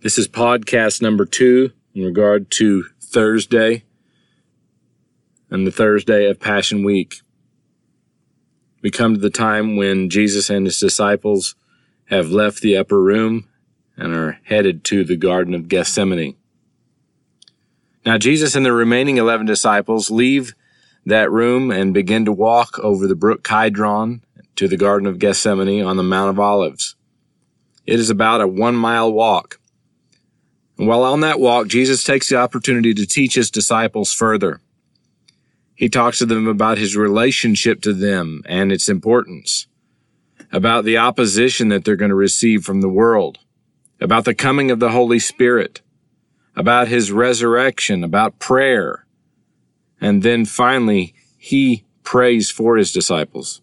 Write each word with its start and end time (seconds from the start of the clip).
This 0.00 0.16
is 0.16 0.28
podcast 0.28 1.02
number 1.02 1.26
two 1.26 1.72
in 1.92 2.04
regard 2.04 2.52
to 2.52 2.84
Thursday 3.00 3.82
and 5.50 5.66
the 5.66 5.72
Thursday 5.72 6.30
of 6.30 6.38
Passion 6.38 6.84
Week. 6.84 7.16
We 8.80 8.92
come 8.92 9.14
to 9.14 9.20
the 9.20 9.28
time 9.28 9.76
when 9.76 10.08
Jesus 10.08 10.50
and 10.50 10.66
his 10.66 10.78
disciples 10.78 11.56
have 12.10 12.30
left 12.30 12.60
the 12.60 12.76
upper 12.76 13.02
room 13.02 13.48
and 13.96 14.14
are 14.14 14.38
headed 14.44 14.84
to 14.84 15.02
the 15.02 15.16
Garden 15.16 15.52
of 15.52 15.66
Gethsemane. 15.66 16.36
Now, 18.06 18.18
Jesus 18.18 18.54
and 18.54 18.64
the 18.64 18.72
remaining 18.72 19.16
11 19.16 19.46
disciples 19.46 20.12
leave 20.12 20.54
that 21.06 21.28
room 21.32 21.72
and 21.72 21.92
begin 21.92 22.24
to 22.24 22.32
walk 22.32 22.78
over 22.78 23.08
the 23.08 23.16
brook 23.16 23.42
Kidron 23.42 24.22
to 24.54 24.68
the 24.68 24.76
Garden 24.76 25.08
of 25.08 25.18
Gethsemane 25.18 25.82
on 25.82 25.96
the 25.96 26.04
Mount 26.04 26.30
of 26.30 26.38
Olives. 26.38 26.94
It 27.84 27.98
is 27.98 28.10
about 28.10 28.40
a 28.40 28.46
one 28.46 28.76
mile 28.76 29.12
walk. 29.12 29.58
And 30.78 30.86
while 30.86 31.02
on 31.02 31.20
that 31.20 31.40
walk, 31.40 31.66
Jesus 31.66 32.04
takes 32.04 32.28
the 32.28 32.36
opportunity 32.36 32.94
to 32.94 33.06
teach 33.06 33.34
his 33.34 33.50
disciples 33.50 34.12
further. 34.12 34.60
He 35.74 35.88
talks 35.88 36.18
to 36.18 36.26
them 36.26 36.46
about 36.46 36.78
his 36.78 36.96
relationship 36.96 37.80
to 37.82 37.92
them 37.92 38.42
and 38.46 38.72
its 38.72 38.88
importance, 38.88 39.66
about 40.52 40.84
the 40.84 40.96
opposition 40.96 41.68
that 41.68 41.84
they're 41.84 41.96
going 41.96 42.10
to 42.10 42.14
receive 42.14 42.64
from 42.64 42.80
the 42.80 42.88
world, 42.88 43.38
about 44.00 44.24
the 44.24 44.34
coming 44.34 44.70
of 44.70 44.80
the 44.80 44.90
Holy 44.90 45.18
Spirit, 45.18 45.82
about 46.56 46.88
his 46.88 47.12
resurrection, 47.12 48.02
about 48.02 48.38
prayer. 48.38 49.04
And 50.00 50.22
then 50.22 50.44
finally, 50.44 51.14
he 51.36 51.84
prays 52.02 52.50
for 52.50 52.76
his 52.76 52.92
disciples. 52.92 53.62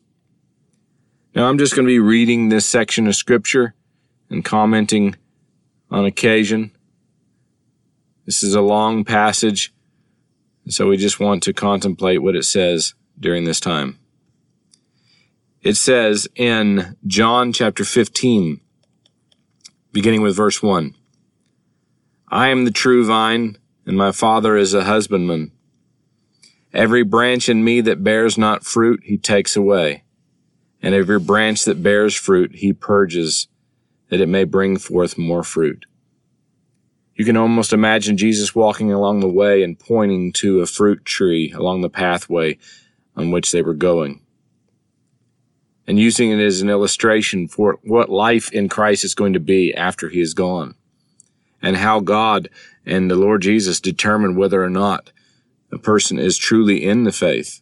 Now 1.33 1.49
I'm 1.49 1.57
just 1.57 1.75
going 1.75 1.85
to 1.85 1.91
be 1.91 1.99
reading 1.99 2.49
this 2.49 2.65
section 2.65 3.07
of 3.07 3.15
scripture 3.15 3.73
and 4.29 4.43
commenting 4.43 5.15
on 5.91 6.05
occasion. 6.05 6.71
This 8.25 8.41
is 8.41 8.55
a 8.55 8.61
long 8.61 9.03
passage, 9.03 9.71
so 10.67 10.87
we 10.87 10.97
just 10.97 11.19
want 11.19 11.43
to 11.43 11.53
contemplate 11.53 12.23
what 12.23 12.35
it 12.35 12.45
says 12.45 12.95
during 13.19 13.43
this 13.43 13.59
time. 13.59 13.99
It 15.61 15.75
says 15.75 16.27
in 16.35 16.97
John 17.05 17.53
chapter 17.53 17.83
15, 17.83 18.61
beginning 19.91 20.23
with 20.23 20.35
verse 20.35 20.63
1 20.63 20.95
I 22.29 22.47
am 22.49 22.65
the 22.65 22.71
true 22.71 23.05
vine, 23.05 23.57
and 23.85 23.95
my 23.95 24.11
Father 24.11 24.57
is 24.57 24.73
a 24.73 24.85
husbandman. 24.85 25.51
Every 26.73 27.03
branch 27.03 27.47
in 27.47 27.63
me 27.63 27.79
that 27.81 28.03
bears 28.03 28.39
not 28.39 28.65
fruit, 28.65 29.01
he 29.03 29.19
takes 29.19 29.55
away, 29.55 30.03
and 30.81 30.95
every 30.95 31.19
branch 31.19 31.63
that 31.65 31.83
bears 31.83 32.15
fruit, 32.15 32.55
he 32.55 32.73
purges, 32.73 33.47
that 34.09 34.19
it 34.19 34.29
may 34.29 34.45
bring 34.45 34.77
forth 34.77 35.15
more 35.15 35.43
fruit. 35.43 35.85
You 37.15 37.23
can 37.23 37.37
almost 37.37 37.71
imagine 37.71 38.17
Jesus 38.17 38.53
walking 38.53 38.91
along 38.91 39.21
the 39.21 39.29
way 39.29 39.63
and 39.63 39.79
pointing 39.79 40.33
to 40.33 40.59
a 40.59 40.65
fruit 40.65 41.05
tree 41.05 41.51
along 41.53 41.81
the 41.81 41.89
pathway 41.89 42.57
on 43.15 43.31
which 43.31 43.51
they 43.51 43.61
were 43.61 43.73
going. 43.73 44.21
And 45.87 45.97
using 45.97 46.31
it 46.31 46.43
as 46.43 46.61
an 46.61 46.69
illustration 46.69 47.47
for 47.47 47.79
what 47.83 48.09
life 48.09 48.51
in 48.51 48.67
Christ 48.67 49.05
is 49.05 49.15
going 49.15 49.33
to 49.33 49.39
be 49.39 49.73
after 49.73 50.09
he 50.09 50.19
is 50.19 50.33
gone. 50.33 50.75
And 51.61 51.77
how 51.77 52.01
God 52.01 52.49
and 52.85 53.09
the 53.09 53.15
Lord 53.15 53.41
Jesus 53.41 53.79
determine 53.79 54.35
whether 54.35 54.61
or 54.61 54.69
not 54.69 55.11
a 55.71 55.77
person 55.77 56.19
is 56.19 56.37
truly 56.37 56.83
in 56.83 57.05
the 57.05 57.11
faith. 57.11 57.61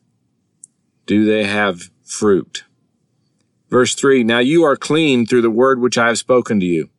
Do 1.05 1.25
they 1.25 1.43
have 1.43 1.91
fruit? 2.03 2.63
Verse 3.69 3.93
3 3.93 4.23
Now 4.23 4.39
you 4.39 4.63
are 4.63 4.75
clean 4.75 5.25
through 5.25 5.41
the 5.43 5.51
word 5.51 5.79
which 5.79 5.97
I 5.97 6.07
have 6.07 6.17
spoken 6.17 6.59
to 6.59 6.65
you. 6.65 6.89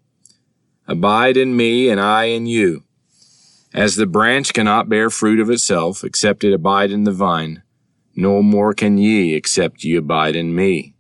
Abide 0.87 1.37
in 1.37 1.57
me, 1.57 1.89
and 1.89 2.01
I 2.01 2.25
in 2.25 2.47
you. 2.47 2.85
As 3.73 3.97
the 3.97 4.07
branch 4.07 4.53
cannot 4.53 4.89
bear 4.89 5.11
fruit 5.11 5.41
of 5.41 5.51
itself, 5.51 6.05
except 6.05 6.45
it 6.45 6.53
abide 6.53 6.91
in 6.91 7.05
the 7.05 7.13
vine, 7.13 7.63
no 8.15 8.43
more 8.43 8.75
can 8.75 8.99
ye, 8.99 9.35
except 9.35 9.83
ye 9.83 9.97
abide 9.97 10.37
in 10.37 10.55
me. 10.55 10.95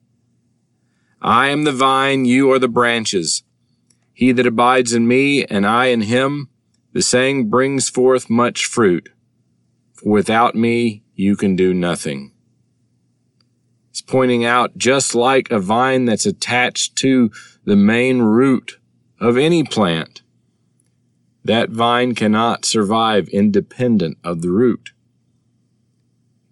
I 1.21 1.49
am 1.49 1.65
the 1.65 1.73
vine, 1.73 2.25
you 2.25 2.51
are 2.51 2.59
the 2.59 2.69
branches. 2.69 3.45
He 4.13 4.33
that 4.33 4.47
abides 4.47 4.93
in 4.93 5.07
me, 5.07 5.45
and 5.45 5.67
I 5.67 5.87
in 5.87 6.03
him, 6.03 6.49
the 6.93 7.03
same 7.03 7.49
brings 7.49 7.89
forth 7.89 8.31
much 8.31 8.67
fruit. 8.67 9.11
For 9.93 10.11
without 10.11 10.55
me, 10.55 11.03
you 11.15 11.37
can 11.37 11.57
do 11.57 11.75
nothing. 11.75 12.33
It's 13.91 14.01
pointing 14.01 14.45
out 14.45 14.77
just 14.77 15.15
like 15.15 15.51
a 15.51 15.61
vine 15.61 16.05
that's 16.05 16.27
attached 16.27 16.97
to 16.97 17.31
the 17.65 17.77
main 17.77 18.23
root 18.23 18.79
of 19.21 19.37
any 19.37 19.65
plant. 19.65 20.23
That 21.45 21.71
vine 21.71 22.15
cannot 22.15 22.65
survive 22.65 23.29
independent 23.29 24.19
of 24.25 24.41
the 24.43 24.51
root. 24.51 24.93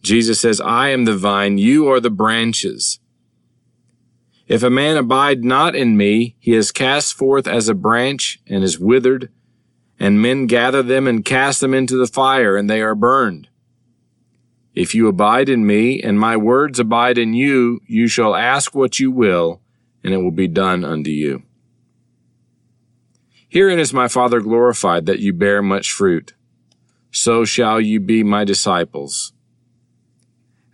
Jesus 0.03 0.41
says, 0.41 0.61
I 0.61 0.89
am 0.91 1.05
the 1.05 1.17
vine, 1.17 1.59
you 1.59 1.89
are 1.89 2.01
the 2.01 2.11
branches. 2.11 2.99
If 4.49 4.63
a 4.63 4.71
man 4.71 4.97
abide 4.97 5.45
not 5.45 5.75
in 5.75 5.97
me, 5.97 6.37
he 6.39 6.55
is 6.55 6.73
cast 6.73 7.15
forth 7.15 7.47
as 7.47 7.69
a 7.69 7.75
branch 7.75 8.41
and 8.47 8.65
is 8.65 8.79
withered, 8.79 9.31
and 9.99 10.21
men 10.21 10.47
gather 10.47 10.83
them 10.83 11.07
and 11.07 11.25
cast 11.25 11.61
them 11.61 11.73
into 11.73 11.97
the 11.97 12.09
fire, 12.09 12.57
and 12.57 12.69
they 12.69 12.83
are 12.83 12.95
burned. 12.95 13.49
If 14.75 14.95
you 14.95 15.07
abide 15.07 15.49
in 15.49 15.67
me, 15.67 16.03
and 16.03 16.19
my 16.19 16.37
words 16.37 16.81
abide 16.81 17.19
in 17.19 17.35
you, 17.35 17.81
you 17.87 18.09
shall 18.09 18.35
ask 18.35 18.75
what 18.75 18.99
you 18.99 19.11
will, 19.11 19.61
and 20.03 20.13
it 20.13 20.19
will 20.19 20.33
be 20.33 20.49
done 20.49 20.85
unto 20.85 21.11
you. 21.11 21.45
Herein 23.53 23.79
is 23.79 23.93
my 23.93 24.09
Father 24.09 24.41
glorified, 24.41 25.05
that 25.05 25.19
you 25.19 25.35
bear 25.35 25.61
much 25.61 25.93
fruit. 25.93 26.33
So 27.11 27.45
shall 27.45 27.83
you 27.83 28.01
be 28.01 28.23
my 28.23 28.45
disciples. 28.45 29.35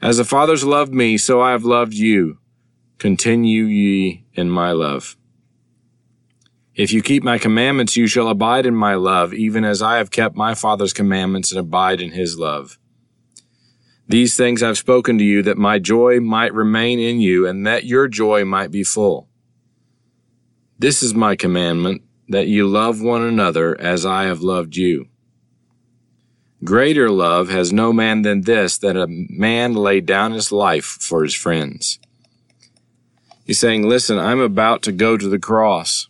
As 0.01 0.19
the 0.19 0.25
Father's 0.25 0.63
loved 0.63 0.95
me, 0.95 1.19
so 1.19 1.41
I 1.41 1.51
have 1.51 1.65
loved 1.65 1.95
you. 1.95 2.39
Continue 2.99 3.65
ye 3.65 4.27
in 4.33 4.49
my 4.49 4.71
love. 4.71 5.17
If 6.77 6.93
you 6.93 7.03
keep 7.03 7.25
my 7.25 7.37
commandments, 7.37 7.97
you 7.97 8.07
shall 8.07 8.29
abide 8.29 8.65
in 8.65 8.77
my 8.77 8.95
love, 8.95 9.35
even 9.35 9.65
as 9.65 9.83
I 9.83 9.97
have 9.97 10.13
kept 10.13 10.37
my 10.37 10.55
Father's 10.55 10.93
commandments 10.93 11.51
and 11.51 11.59
abide 11.59 12.01
in 12.01 12.13
his 12.13 12.39
love. 12.39 12.79
These 14.07 14.37
things 14.37 14.63
I've 14.63 14.79
spoken 14.79 15.19
to 15.19 15.25
you, 15.25 15.43
that 15.43 15.59
my 15.59 15.81
joy 15.81 16.21
might 16.21 16.55
remain 16.55 17.01
in 17.01 17.19
you, 17.21 17.45
and 17.45 17.67
that 17.67 17.87
your 17.87 18.07
joy 18.07 18.45
might 18.45 18.71
be 18.71 18.85
full. 18.85 19.29
This 20.79 21.03
is 21.03 21.13
my 21.13 21.35
commandment 21.35 22.03
that 22.29 22.49
you 22.49 22.67
love 22.67 23.01
one 23.01 23.23
another 23.23 23.79
as 23.81 24.05
I 24.05 24.25
have 24.25 24.43
loved 24.43 24.77
you. 24.77 25.09
Greater 26.65 27.09
love 27.11 27.49
has 27.49 27.73
no 27.73 27.93
man 27.93 28.23
than 28.23 28.43
this, 28.43 28.79
that 28.79 28.97
a 28.97 29.07
man 29.09 29.75
lay 29.75 30.01
down 30.01 30.33
his 30.33 30.51
life 30.51 30.85
for 30.85 31.23
his 31.23 31.35
friends. 31.35 31.99
He's 33.45 33.61
saying, 33.61 33.89
listen, 33.89 34.19
I'm 34.19 34.41
about 34.41 34.83
to 34.83 34.93
go 34.93 35.17
to 35.17 35.29
the 35.29 35.39
cross. 35.39 36.09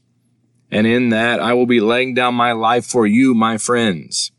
And 0.70 0.86
in 0.86 1.10
that, 1.10 1.40
I 1.40 1.52
will 1.54 1.66
be 1.66 1.80
laying 1.80 2.14
down 2.14 2.34
my 2.34 2.52
life 2.52 2.84
for 2.86 3.06
you, 3.06 3.34
my 3.34 3.58
friends. 3.58 4.32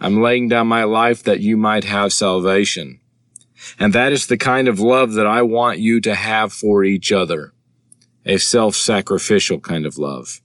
I'm 0.00 0.22
laying 0.22 0.48
down 0.48 0.68
my 0.68 0.84
life 0.84 1.22
that 1.24 1.40
you 1.40 1.56
might 1.56 1.84
have 1.84 2.12
salvation. 2.12 3.00
And 3.78 3.92
that 3.92 4.12
is 4.12 4.26
the 4.26 4.36
kind 4.36 4.68
of 4.68 4.80
love 4.80 5.14
that 5.14 5.26
I 5.26 5.42
want 5.42 5.78
you 5.78 6.00
to 6.02 6.14
have 6.14 6.52
for 6.52 6.84
each 6.84 7.12
other. 7.12 7.52
A 8.24 8.38
self-sacrificial 8.38 9.60
kind 9.60 9.84
of 9.84 9.98
love. 9.98 10.40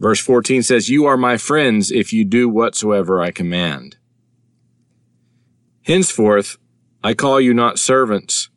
Verse 0.00 0.20
14 0.20 0.62
says, 0.62 0.88
You 0.88 1.06
are 1.06 1.16
my 1.16 1.36
friends 1.36 1.90
if 1.90 2.12
you 2.12 2.24
do 2.24 2.48
whatsoever 2.48 3.20
I 3.20 3.30
command. 3.30 3.96
Henceforth, 5.82 6.56
I 7.02 7.14
call 7.14 7.40
you 7.40 7.52
not 7.52 7.78
servants, 7.78 8.50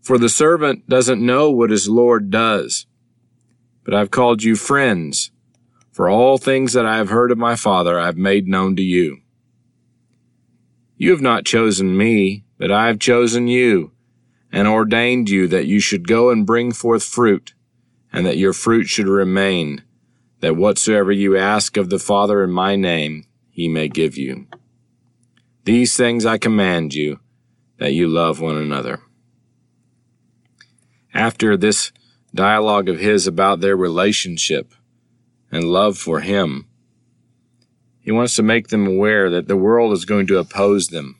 for 0.00 0.18
the 0.18 0.28
servant 0.28 0.88
doesn't 0.88 1.24
know 1.24 1.50
what 1.50 1.70
his 1.70 1.88
Lord 1.88 2.30
does. 2.30 2.86
But 3.84 3.94
I've 3.94 4.10
called 4.10 4.42
you 4.42 4.56
friends, 4.56 5.30
for 5.92 6.08
all 6.08 6.38
things 6.38 6.72
that 6.72 6.86
I 6.86 6.96
have 6.96 7.10
heard 7.10 7.30
of 7.30 7.38
my 7.38 7.54
Father 7.54 8.00
I 8.00 8.06
have 8.06 8.16
made 8.16 8.48
known 8.48 8.76
to 8.76 8.82
you. 8.82 9.18
You 10.96 11.10
have 11.10 11.20
not 11.20 11.44
chosen 11.44 11.96
me, 11.96 12.44
but 12.58 12.72
I 12.72 12.86
have 12.86 12.98
chosen 12.98 13.46
you, 13.46 13.92
and 14.50 14.66
ordained 14.66 15.28
you 15.28 15.46
that 15.48 15.66
you 15.66 15.80
should 15.80 16.08
go 16.08 16.30
and 16.30 16.46
bring 16.46 16.72
forth 16.72 17.04
fruit, 17.04 17.54
and 18.12 18.24
that 18.26 18.38
your 18.38 18.52
fruit 18.52 18.84
should 18.84 19.08
remain 19.08 19.82
that 20.44 20.56
whatsoever 20.56 21.10
you 21.10 21.38
ask 21.38 21.78
of 21.78 21.88
the 21.88 21.98
Father 21.98 22.44
in 22.44 22.50
my 22.50 22.76
name, 22.76 23.24
he 23.48 23.66
may 23.66 23.88
give 23.88 24.18
you. 24.18 24.46
These 25.64 25.96
things 25.96 26.26
I 26.26 26.36
command 26.36 26.92
you, 26.92 27.20
that 27.78 27.94
you 27.94 28.08
love 28.08 28.42
one 28.42 28.58
another. 28.58 29.00
After 31.14 31.56
this 31.56 31.92
dialogue 32.34 32.90
of 32.90 32.98
his 32.98 33.26
about 33.26 33.60
their 33.60 33.74
relationship 33.74 34.74
and 35.50 35.64
love 35.64 35.96
for 35.96 36.20
him, 36.20 36.68
he 37.98 38.12
wants 38.12 38.36
to 38.36 38.42
make 38.42 38.68
them 38.68 38.86
aware 38.86 39.30
that 39.30 39.48
the 39.48 39.56
world 39.56 39.94
is 39.94 40.04
going 40.04 40.26
to 40.26 40.36
oppose 40.36 40.88
them. 40.88 41.18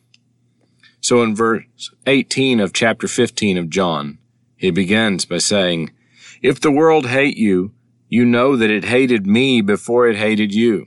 So 1.00 1.22
in 1.22 1.34
verse 1.34 1.64
18 2.06 2.60
of 2.60 2.74
chapter 2.74 3.08
15 3.08 3.56
of 3.56 3.70
John, 3.70 4.18
he 4.54 4.70
begins 4.70 5.24
by 5.24 5.38
saying, 5.38 5.92
If 6.42 6.60
the 6.60 6.70
world 6.70 7.06
hate 7.06 7.38
you, 7.38 7.72
you 8.14 8.24
know 8.24 8.54
that 8.54 8.70
it 8.70 8.84
hated 8.84 9.26
me 9.26 9.60
before 9.60 10.06
it 10.06 10.16
hated 10.16 10.54
you. 10.54 10.86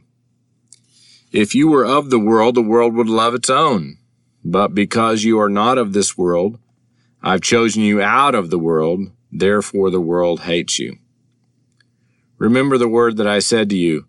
If 1.34 1.54
you 1.54 1.68
were 1.68 1.86
of 1.86 2.10
the 2.10 2.20
world, 2.20 2.56
the 2.56 2.62
world 2.62 2.94
would 2.94 3.10
love 3.10 3.36
its 3.36 3.50
own. 3.50 3.98
But 4.46 4.74
because 4.74 5.26
you 5.26 5.38
are 5.38 5.50
not 5.50 5.78
of 5.78 5.92
this 5.92 6.18
world, 6.18 6.58
I've 7.22 7.42
chosen 7.42 7.82
you 7.84 8.02
out 8.02 8.34
of 8.34 8.50
the 8.50 8.58
world, 8.58 9.12
therefore 9.30 9.92
the 9.92 10.00
world 10.00 10.44
hates 10.44 10.80
you. 10.80 11.00
Remember 12.38 12.78
the 12.78 12.88
word 12.88 13.18
that 13.18 13.28
I 13.28 13.40
said 13.40 13.70
to 13.72 13.76
you 13.76 14.06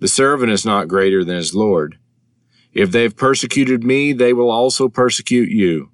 The 0.00 0.08
servant 0.08 0.50
is 0.50 0.64
not 0.64 0.88
greater 0.88 1.22
than 1.22 1.36
his 1.36 1.54
Lord. 1.54 1.98
If 2.72 2.90
they've 2.92 3.14
persecuted 3.14 3.84
me, 3.84 4.14
they 4.14 4.32
will 4.32 4.50
also 4.50 4.88
persecute 4.88 5.50
you. 5.50 5.90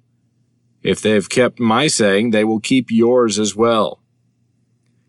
If 0.81 1.01
they 1.01 1.11
have 1.11 1.27
kept 1.27 1.59
my 1.59 1.87
saying, 1.87 2.29
they 2.31 2.45
will 2.45 2.61
keep 2.61 2.91
yours 2.91 3.39
as 3.39 3.57
well. 3.57 3.99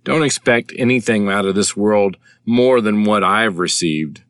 Don't 0.07 0.23
expect 0.23 0.73
anything 0.79 1.29
out 1.29 1.47
of 1.47 1.57
this 1.57 1.77
world 1.77 2.17
more 2.45 2.81
than 2.81 3.03
what 3.03 3.25
I've 3.25 3.59
received. 3.59 4.23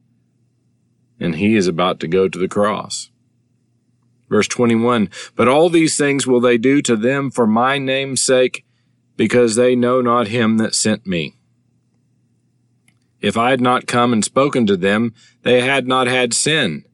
And 1.20 1.37
he 1.37 1.55
is 1.55 1.69
about 1.69 2.00
to 2.00 2.08
go 2.08 2.28
to 2.28 2.38
the 2.38 2.49
cross. 2.49 3.11
Verse 4.31 4.49
21 4.49 5.11
But 5.34 5.49
all 5.49 5.69
these 5.69 5.99
things 5.99 6.26
will 6.26 6.40
they 6.40 6.56
do 6.56 6.81
to 6.81 6.96
them 6.96 7.31
for 7.31 7.46
my 7.46 7.76
name's 7.76 8.23
sake, 8.23 8.64
because 9.19 9.55
they 9.55 9.76
know 9.76 10.00
not 10.00 10.28
him 10.28 10.56
that 10.56 10.75
sent 10.75 11.06
me. 11.06 11.37
If 13.20 13.37
I 13.37 13.50
had 13.50 13.61
not 13.61 13.87
come 13.87 14.14
and 14.14 14.25
spoken 14.25 14.67
to 14.69 14.78
them, 14.78 15.12
they 15.43 15.61
had 15.61 15.87
not 15.87 16.06
had 16.06 16.32
sin. 16.32 16.87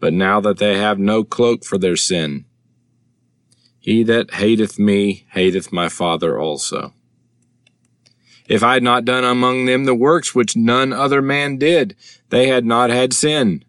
But 0.00 0.12
now 0.12 0.40
that 0.40 0.58
they 0.58 0.76
have 0.78 0.98
no 0.98 1.22
cloak 1.22 1.64
for 1.64 1.78
their 1.78 1.96
sin, 1.96 2.44
he 3.78 4.02
that 4.02 4.32
hateth 4.32 4.80
me 4.80 5.26
hateth 5.30 5.72
my 5.72 5.88
Father 5.88 6.36
also. 6.36 6.92
If 8.50 8.64
I 8.64 8.74
had 8.74 8.82
not 8.82 9.04
done 9.04 9.22
among 9.22 9.66
them 9.66 9.84
the 9.84 9.94
works 9.94 10.34
which 10.34 10.56
none 10.56 10.92
other 10.92 11.22
man 11.22 11.56
did, 11.56 11.94
they 12.30 12.48
had 12.48 12.64
not 12.64 12.90
had 12.90 13.12
sin. 13.12 13.64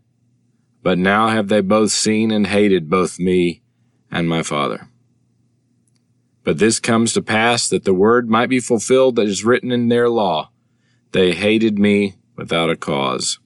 But 0.81 0.97
now 0.97 1.27
have 1.27 1.49
they 1.49 1.61
both 1.61 1.91
seen 1.91 2.31
and 2.31 2.47
hated 2.47 2.89
both 2.89 3.19
me 3.19 3.61
and 4.09 4.27
my 4.27 4.41
Father. 4.41 4.87
But 6.43 6.57
this 6.57 6.79
comes 6.79 7.13
to 7.13 7.21
pass 7.21 7.69
that 7.69 7.83
the 7.83 7.93
word 7.93 8.27
might 8.27 8.49
be 8.49 8.59
fulfilled 8.59 9.17
that 9.17 9.27
is 9.27 9.45
written 9.45 9.71
in 9.71 9.89
their 9.89 10.09
law. 10.09 10.49
They 11.11 11.33
hated 11.33 11.77
me 11.77 12.15
without 12.35 12.71
a 12.71 12.75
cause. 12.75 13.37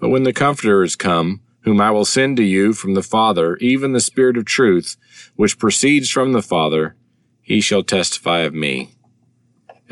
But 0.00 0.08
when 0.08 0.24
the 0.24 0.32
Comforter 0.32 0.82
is 0.82 0.96
come, 0.96 1.40
whom 1.60 1.80
I 1.80 1.92
will 1.92 2.04
send 2.04 2.36
to 2.38 2.42
you 2.42 2.72
from 2.72 2.94
the 2.94 3.02
Father, 3.04 3.56
even 3.58 3.92
the 3.92 4.00
Spirit 4.00 4.36
of 4.36 4.44
truth, 4.44 4.96
which 5.36 5.60
proceeds 5.60 6.10
from 6.10 6.32
the 6.32 6.42
Father, 6.42 6.96
he 7.40 7.60
shall 7.60 7.84
testify 7.84 8.40
of 8.40 8.54
me. 8.54 8.96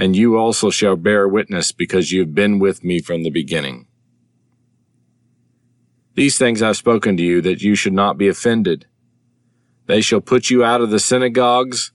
And 0.00 0.16
you 0.16 0.38
also 0.38 0.70
shall 0.70 0.96
bear 0.96 1.28
witness, 1.28 1.72
because 1.72 2.10
you 2.10 2.20
have 2.20 2.34
been 2.34 2.58
with 2.58 2.82
me 2.82 3.00
from 3.00 3.22
the 3.22 3.28
beginning. 3.28 3.86
These 6.14 6.38
things 6.38 6.62
I've 6.62 6.78
spoken 6.78 7.18
to 7.18 7.22
you, 7.22 7.42
that 7.42 7.60
you 7.60 7.74
should 7.74 7.92
not 7.92 8.16
be 8.16 8.26
offended. 8.26 8.86
They 9.84 10.00
shall 10.00 10.22
put 10.22 10.48
you 10.48 10.64
out 10.64 10.80
of 10.80 10.88
the 10.88 10.98
synagogues. 10.98 11.92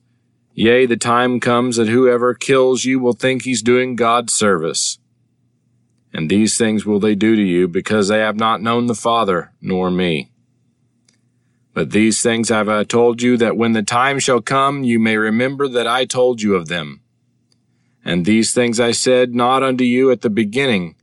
Yea, 0.53 0.85
the 0.85 0.97
time 0.97 1.39
comes 1.39 1.77
that 1.77 1.87
whoever 1.87 2.35
kills 2.35 2.85
you 2.85 2.99
will 2.99 3.13
think 3.13 3.41
he's 3.41 3.63
doing 3.63 3.95
God's 3.95 4.35
service. 4.35 4.99
And 6.13 6.29
these 6.29 6.59
things 6.59 6.85
will 6.85 6.99
they 6.99 7.15
do 7.15 7.35
to 7.35 7.41
you, 7.41 7.67
because 7.67 8.07
they 8.07 8.19
have 8.19 8.37
not 8.37 8.61
known 8.61 8.85
the 8.85 8.93
Father, 8.93 9.51
nor 9.61 9.89
me. 9.89 10.31
But 11.73 11.89
these 11.89 12.21
things 12.21 12.49
have 12.49 12.69
I 12.69 12.83
told 12.83 13.23
you, 13.23 13.35
that 13.37 13.57
when 13.57 13.73
the 13.73 13.81
time 13.81 14.19
shall 14.19 14.41
come, 14.41 14.83
you 14.83 14.99
may 14.99 15.17
remember 15.17 15.67
that 15.67 15.87
I 15.87 16.05
told 16.05 16.43
you 16.43 16.53
of 16.53 16.67
them. 16.67 17.01
And 18.05 18.23
these 18.23 18.53
things 18.53 18.79
I 18.79 18.91
said 18.91 19.35
not 19.35 19.63
unto 19.63 19.83
you 19.83 20.11
at 20.11 20.21
the 20.21 20.29
beginning, 20.29 20.95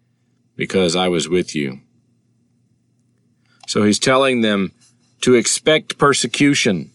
because 0.57 0.97
I 0.97 1.09
was 1.09 1.29
with 1.29 1.55
you. 1.55 1.81
So 3.67 3.83
he's 3.83 3.99
telling 3.99 4.41
them 4.41 4.73
to 5.23 5.35
expect 5.35 5.99
persecution 5.99 6.93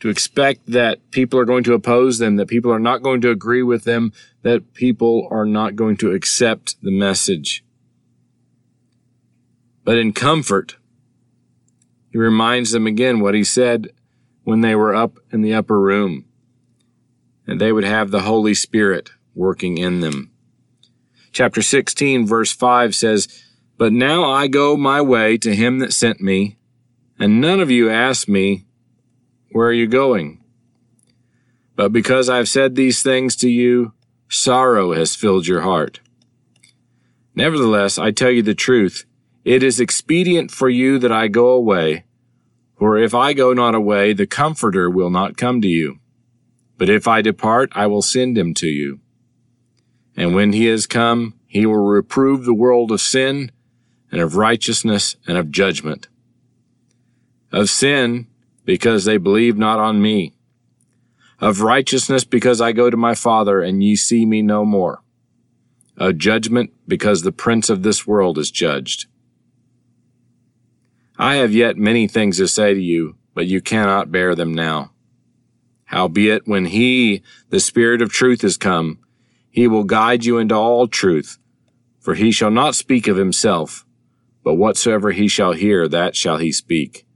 to 0.00 0.08
expect 0.08 0.66
that 0.66 1.10
people 1.10 1.38
are 1.38 1.44
going 1.44 1.64
to 1.64 1.74
oppose 1.74 2.18
them, 2.18 2.36
that 2.36 2.48
people 2.48 2.72
are 2.72 2.80
not 2.80 3.02
going 3.02 3.20
to 3.20 3.30
agree 3.30 3.62
with 3.62 3.84
them, 3.84 4.12
that 4.42 4.72
people 4.72 5.28
are 5.30 5.44
not 5.44 5.76
going 5.76 5.96
to 5.98 6.10
accept 6.10 6.80
the 6.82 6.90
message. 6.90 7.62
But 9.84 9.98
in 9.98 10.12
comfort, 10.12 10.76
he 12.10 12.18
reminds 12.18 12.72
them 12.72 12.86
again 12.86 13.20
what 13.20 13.34
he 13.34 13.44
said 13.44 13.90
when 14.42 14.62
they 14.62 14.74
were 14.74 14.94
up 14.94 15.18
in 15.30 15.42
the 15.42 15.54
upper 15.54 15.78
room, 15.78 16.24
and 17.46 17.60
they 17.60 17.72
would 17.72 17.84
have 17.84 18.10
the 18.10 18.22
Holy 18.22 18.54
Spirit 18.54 19.10
working 19.34 19.78
in 19.78 20.00
them. 20.00 20.30
Chapter 21.32 21.62
16, 21.62 22.26
verse 22.26 22.52
5 22.52 22.94
says, 22.94 23.28
But 23.78 23.92
now 23.92 24.24
I 24.24 24.48
go 24.48 24.76
my 24.76 25.00
way 25.00 25.38
to 25.38 25.54
him 25.54 25.78
that 25.78 25.92
sent 25.92 26.20
me, 26.20 26.58
and 27.18 27.40
none 27.40 27.60
of 27.60 27.70
you 27.70 27.90
ask 27.90 28.28
me, 28.28 28.66
where 29.52 29.68
are 29.68 29.72
you 29.72 29.86
going? 29.86 30.42
But 31.76 31.92
because 31.92 32.28
I've 32.28 32.48
said 32.48 32.74
these 32.74 33.02
things 33.02 33.34
to 33.36 33.48
you, 33.48 33.92
sorrow 34.28 34.92
has 34.92 35.16
filled 35.16 35.46
your 35.46 35.62
heart. 35.62 36.00
Nevertheless, 37.34 37.98
I 37.98 38.10
tell 38.10 38.30
you 38.30 38.42
the 38.42 38.54
truth. 38.54 39.04
It 39.44 39.62
is 39.62 39.80
expedient 39.80 40.50
for 40.50 40.68
you 40.68 40.98
that 40.98 41.12
I 41.12 41.28
go 41.28 41.48
away. 41.48 42.04
For 42.78 42.96
if 42.96 43.14
I 43.14 43.32
go 43.32 43.52
not 43.52 43.74
away, 43.74 44.12
the 44.12 44.26
Comforter 44.26 44.90
will 44.90 45.10
not 45.10 45.36
come 45.36 45.60
to 45.62 45.68
you. 45.68 45.98
But 46.80 46.88
if 46.88 47.06
I 47.06 47.20
depart, 47.20 47.70
I 47.74 47.86
will 47.88 48.00
send 48.00 48.38
him 48.38 48.54
to 48.54 48.66
you. 48.66 49.00
And 50.16 50.34
when 50.34 50.54
he 50.54 50.66
is 50.66 50.86
come, 50.86 51.34
he 51.46 51.66
will 51.66 51.84
reprove 51.84 52.46
the 52.46 52.54
world 52.54 52.90
of 52.90 53.02
sin, 53.02 53.52
and 54.10 54.18
of 54.22 54.36
righteousness, 54.36 55.14
and 55.26 55.36
of 55.36 55.50
judgment. 55.50 56.08
Of 57.52 57.68
sin, 57.68 58.28
because 58.64 59.04
they 59.04 59.18
believe 59.18 59.58
not 59.58 59.78
on 59.78 60.00
me. 60.00 60.32
Of 61.38 61.60
righteousness, 61.60 62.24
because 62.24 62.62
I 62.62 62.72
go 62.72 62.88
to 62.88 62.96
my 62.96 63.14
Father, 63.14 63.60
and 63.60 63.84
ye 63.84 63.94
see 63.94 64.24
me 64.24 64.40
no 64.40 64.64
more. 64.64 65.02
Of 65.98 66.16
judgment, 66.16 66.72
because 66.88 67.20
the 67.20 67.30
prince 67.30 67.68
of 67.68 67.82
this 67.82 68.06
world 68.06 68.38
is 68.38 68.50
judged. 68.50 69.04
I 71.18 71.34
have 71.34 71.52
yet 71.52 71.76
many 71.76 72.08
things 72.08 72.38
to 72.38 72.48
say 72.48 72.72
to 72.72 72.80
you, 72.80 73.16
but 73.34 73.46
you 73.46 73.60
cannot 73.60 74.10
bear 74.10 74.34
them 74.34 74.54
now. 74.54 74.89
Howbeit, 75.90 76.42
when 76.46 76.66
he, 76.66 77.22
the 77.50 77.60
Spirit 77.60 78.02
of 78.02 78.10
truth, 78.12 78.42
is 78.42 78.56
come, 78.56 78.98
he 79.48 79.68
will 79.68 79.84
guide 79.84 80.24
you 80.24 80.38
into 80.38 80.54
all 80.54 80.88
truth, 80.88 81.38
for 82.00 82.14
he 82.14 82.32
shall 82.32 82.50
not 82.50 82.74
speak 82.74 83.06
of 83.06 83.16
himself, 83.16 83.84
but 84.42 84.54
whatsoever 84.54 85.12
he 85.12 85.28
shall 85.28 85.52
hear, 85.52 85.86
that 85.86 86.16
shall 86.16 86.38
he 86.38 86.50
speak 86.50 87.06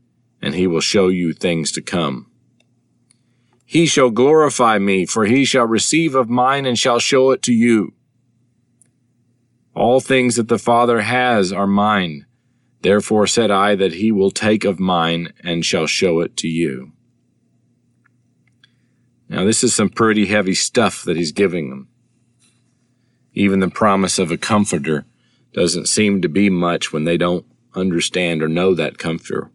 and 0.44 0.54
he 0.54 0.66
will 0.66 0.80
show 0.80 1.08
you 1.08 1.32
things 1.32 1.72
to 1.72 1.80
come. 1.80 2.30
He 3.64 3.86
shall 3.86 4.10
glorify 4.10 4.78
me, 4.78 5.06
for 5.06 5.24
he 5.24 5.46
shall 5.46 5.66
receive 5.66 6.14
of 6.14 6.28
mine 6.28 6.66
and 6.66 6.78
shall 6.78 6.98
show 6.98 7.30
it 7.30 7.40
to 7.42 7.52
you. 7.52 7.94
All 9.74 10.00
things 10.00 10.36
that 10.36 10.48
the 10.48 10.58
Father 10.58 11.00
has 11.00 11.50
are 11.50 11.66
mine. 11.66 12.26
Therefore 12.82 13.26
said 13.26 13.50
I 13.50 13.74
that 13.76 13.94
he 13.94 14.12
will 14.12 14.30
take 14.30 14.66
of 14.66 14.78
mine 14.78 15.32
and 15.42 15.64
shall 15.64 15.86
show 15.86 16.20
it 16.20 16.36
to 16.36 16.48
you. 16.48 16.92
Now, 19.28 19.44
this 19.44 19.64
is 19.64 19.74
some 19.74 19.88
pretty 19.88 20.26
heavy 20.26 20.54
stuff 20.54 21.02
that 21.04 21.16
he's 21.16 21.32
giving 21.32 21.70
them. 21.70 21.88
Even 23.32 23.60
the 23.60 23.68
promise 23.68 24.18
of 24.18 24.30
a 24.30 24.36
comforter 24.36 25.04
doesn't 25.52 25.88
seem 25.88 26.20
to 26.22 26.28
be 26.28 26.50
much 26.50 26.92
when 26.92 27.04
they 27.04 27.16
don't 27.16 27.46
understand 27.74 28.42
or 28.42 28.48
know 28.48 28.74
that 28.74 28.98
comforter. 28.98 29.50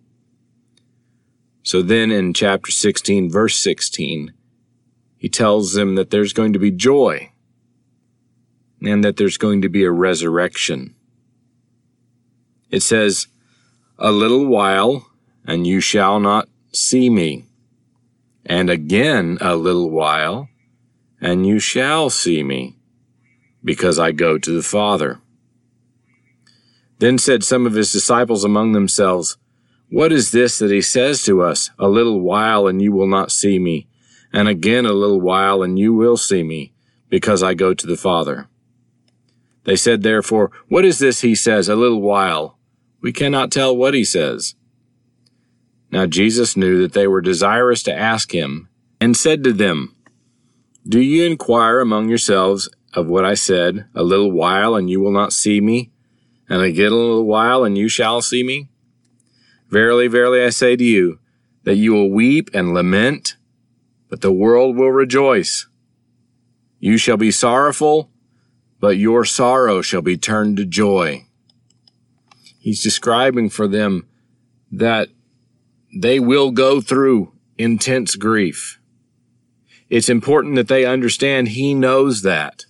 So 1.63 1.81
then 1.81 2.11
in 2.11 2.33
chapter 2.33 2.71
16, 2.71 3.29
verse 3.29 3.57
16, 3.59 4.33
he 5.17 5.29
tells 5.29 5.73
them 5.73 5.95
that 5.95 6.09
there's 6.09 6.33
going 6.33 6.53
to 6.53 6.59
be 6.59 6.71
joy 6.71 7.31
and 8.81 9.03
that 9.03 9.17
there's 9.17 9.37
going 9.37 9.61
to 9.61 9.69
be 9.69 9.83
a 9.83 9.91
resurrection. 9.91 10.95
It 12.69 12.81
says, 12.81 13.27
A 13.97 14.11
little 14.11 14.45
while, 14.45 15.07
and 15.45 15.67
you 15.67 15.81
shall 15.81 16.19
not 16.19 16.47
see 16.71 17.09
me. 17.09 17.45
And 18.49 18.71
again 18.71 19.37
a 19.41 19.55
little 19.55 19.91
while, 19.91 20.49
and 21.21 21.45
you 21.45 21.59
shall 21.59 22.09
see 22.09 22.43
me, 22.43 22.77
because 23.63 23.99
I 23.99 24.11
go 24.11 24.39
to 24.39 24.51
the 24.51 24.63
Father. 24.63 25.21
Then 26.97 27.19
said 27.19 27.43
some 27.43 27.67
of 27.67 27.75
his 27.75 27.93
disciples 27.93 28.43
among 28.43 28.71
themselves, 28.71 29.37
what 29.91 30.11
is 30.11 30.31
this 30.31 30.57
that 30.59 30.71
he 30.71 30.81
says 30.81 31.23
to 31.23 31.43
us? 31.43 31.69
A 31.77 31.87
little 31.87 32.21
while 32.21 32.67
and 32.67 32.81
you 32.81 32.91
will 32.91 33.07
not 33.07 33.31
see 33.31 33.59
me, 33.59 33.87
and 34.33 34.47
again 34.47 34.85
a 34.85 34.93
little 34.93 35.21
while 35.21 35.61
and 35.61 35.77
you 35.77 35.93
will 35.93 36.17
see 36.17 36.41
me, 36.41 36.73
because 37.07 37.43
I 37.43 37.53
go 37.53 37.75
to 37.75 37.85
the 37.85 37.97
Father. 37.97 38.47
They 39.63 39.75
said 39.75 40.01
therefore, 40.01 40.51
What 40.69 40.85
is 40.85 40.97
this 40.97 41.21
he 41.21 41.35
says, 41.35 41.69
a 41.69 41.75
little 41.75 42.01
while? 42.01 42.57
We 42.99 43.13
cannot 43.13 43.51
tell 43.51 43.77
what 43.77 43.93
he 43.93 44.03
says. 44.03 44.55
Now 45.91 46.05
Jesus 46.05 46.55
knew 46.55 46.81
that 46.81 46.93
they 46.93 47.07
were 47.07 47.21
desirous 47.21 47.83
to 47.83 47.93
ask 47.93 48.33
him, 48.33 48.69
and 49.01 49.15
said 49.15 49.43
to 49.43 49.53
them, 49.53 49.95
Do 50.87 50.99
you 51.01 51.25
inquire 51.25 51.79
among 51.79 52.09
yourselves 52.09 52.69
of 52.93 53.07
what 53.07 53.25
I 53.25 53.33
said, 53.33 53.87
a 53.95 54.03
little 54.03 54.31
while 54.31 54.75
and 54.75 54.89
you 54.89 54.99
will 54.99 55.11
not 55.11 55.33
see 55.33 55.61
me, 55.61 55.91
and 56.47 56.61
again 56.61 56.91
a 56.91 56.95
little 56.95 57.25
while 57.25 57.63
and 57.63 57.77
you 57.77 57.87
shall 57.87 58.21
see 58.21 58.43
me? 58.43 58.69
Verily, 59.69 60.07
verily, 60.07 60.43
I 60.43 60.49
say 60.49 60.75
to 60.75 60.83
you, 60.83 61.19
that 61.63 61.75
you 61.75 61.93
will 61.93 62.09
weep 62.09 62.49
and 62.53 62.73
lament, 62.73 63.35
but 64.09 64.21
the 64.21 64.31
world 64.31 64.75
will 64.75 64.91
rejoice. 64.91 65.67
You 66.79 66.97
shall 66.97 67.17
be 67.17 67.31
sorrowful, 67.31 68.09
but 68.79 68.97
your 68.97 69.25
sorrow 69.25 69.81
shall 69.81 70.01
be 70.01 70.17
turned 70.17 70.57
to 70.57 70.65
joy. 70.65 71.25
He's 72.59 72.81
describing 72.81 73.49
for 73.49 73.67
them 73.67 74.07
that 74.71 75.09
they 75.95 76.19
will 76.19 76.51
go 76.51 76.81
through 76.81 77.33
intense 77.57 78.15
grief. 78.15 78.79
It's 79.89 80.09
important 80.09 80.55
that 80.55 80.67
they 80.67 80.85
understand 80.85 81.49
he 81.49 81.73
knows 81.73 82.21
that. 82.21 82.65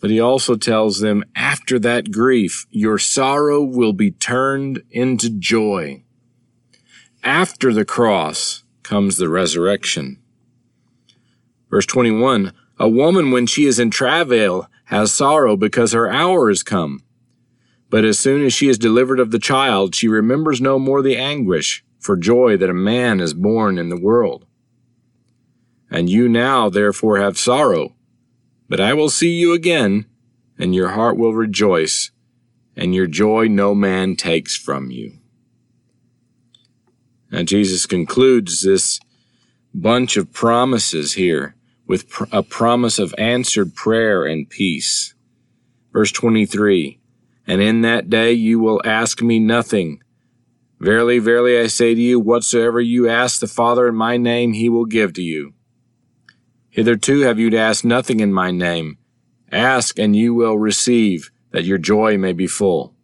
But 0.00 0.10
he 0.10 0.20
also 0.20 0.56
tells 0.56 1.00
them 1.00 1.24
after 1.36 1.78
that 1.80 2.10
grief, 2.10 2.66
your 2.70 2.98
sorrow 2.98 3.62
will 3.62 3.92
be 3.92 4.10
turned 4.10 4.82
into 4.90 5.30
joy. 5.30 6.04
After 7.22 7.72
the 7.72 7.84
cross 7.84 8.64
comes 8.82 9.16
the 9.16 9.28
resurrection. 9.28 10.20
Verse 11.70 11.86
21, 11.86 12.52
a 12.78 12.88
woman 12.88 13.30
when 13.30 13.46
she 13.46 13.64
is 13.64 13.78
in 13.78 13.90
travail 13.90 14.68
has 14.86 15.12
sorrow 15.12 15.56
because 15.56 15.92
her 15.92 16.10
hour 16.10 16.50
is 16.50 16.62
come. 16.62 17.02
But 17.92 18.06
as 18.06 18.18
soon 18.18 18.42
as 18.42 18.54
she 18.54 18.68
is 18.68 18.78
delivered 18.78 19.20
of 19.20 19.32
the 19.32 19.38
child, 19.38 19.94
she 19.94 20.08
remembers 20.08 20.62
no 20.62 20.78
more 20.78 21.02
the 21.02 21.18
anguish 21.18 21.84
for 22.00 22.16
joy 22.16 22.56
that 22.56 22.70
a 22.70 22.74
man 22.74 23.20
is 23.20 23.34
born 23.34 23.76
in 23.76 23.90
the 23.90 24.00
world. 24.00 24.46
And 25.90 26.08
you 26.08 26.26
now 26.26 26.70
therefore 26.70 27.18
have 27.18 27.36
sorrow, 27.36 27.94
but 28.66 28.80
I 28.80 28.94
will 28.94 29.10
see 29.10 29.32
you 29.32 29.52
again, 29.52 30.06
and 30.58 30.74
your 30.74 30.92
heart 30.92 31.18
will 31.18 31.34
rejoice, 31.34 32.10
and 32.74 32.94
your 32.94 33.06
joy 33.06 33.48
no 33.48 33.74
man 33.74 34.16
takes 34.16 34.56
from 34.56 34.90
you. 34.90 35.18
Now, 37.30 37.42
Jesus 37.42 37.84
concludes 37.84 38.62
this 38.62 39.00
bunch 39.74 40.16
of 40.16 40.32
promises 40.32 41.12
here 41.12 41.56
with 41.86 42.10
a 42.32 42.42
promise 42.42 42.98
of 42.98 43.14
answered 43.18 43.74
prayer 43.74 44.24
and 44.24 44.48
peace. 44.48 45.12
Verse 45.92 46.10
23 46.10 46.98
And 47.46 47.60
in 47.60 47.80
that 47.82 48.08
day 48.08 48.32
you 48.32 48.60
will 48.60 48.80
ask 48.84 49.22
me 49.22 49.38
nothing. 49.38 50.02
Verily, 50.78 51.18
verily, 51.18 51.58
I 51.58 51.68
say 51.68 51.94
to 51.94 52.00
you, 52.00 52.18
whatsoever 52.18 52.80
you 52.80 53.08
ask 53.08 53.40
the 53.40 53.46
Father 53.46 53.86
in 53.88 53.94
my 53.94 54.16
name, 54.16 54.52
he 54.52 54.68
will 54.68 54.84
give 54.84 55.12
to 55.14 55.22
you. 55.22 55.54
Hitherto 56.70 57.20
have 57.20 57.38
you 57.38 57.56
asked 57.56 57.84
nothing 57.84 58.20
in 58.20 58.32
my 58.32 58.50
name. 58.50 58.98
Ask, 59.52 59.98
and 59.98 60.16
you 60.16 60.34
will 60.34 60.58
receive, 60.58 61.30
that 61.50 61.64
your 61.64 61.78
joy 61.78 62.16
may 62.16 62.32
be 62.32 62.46
full. 62.46 62.94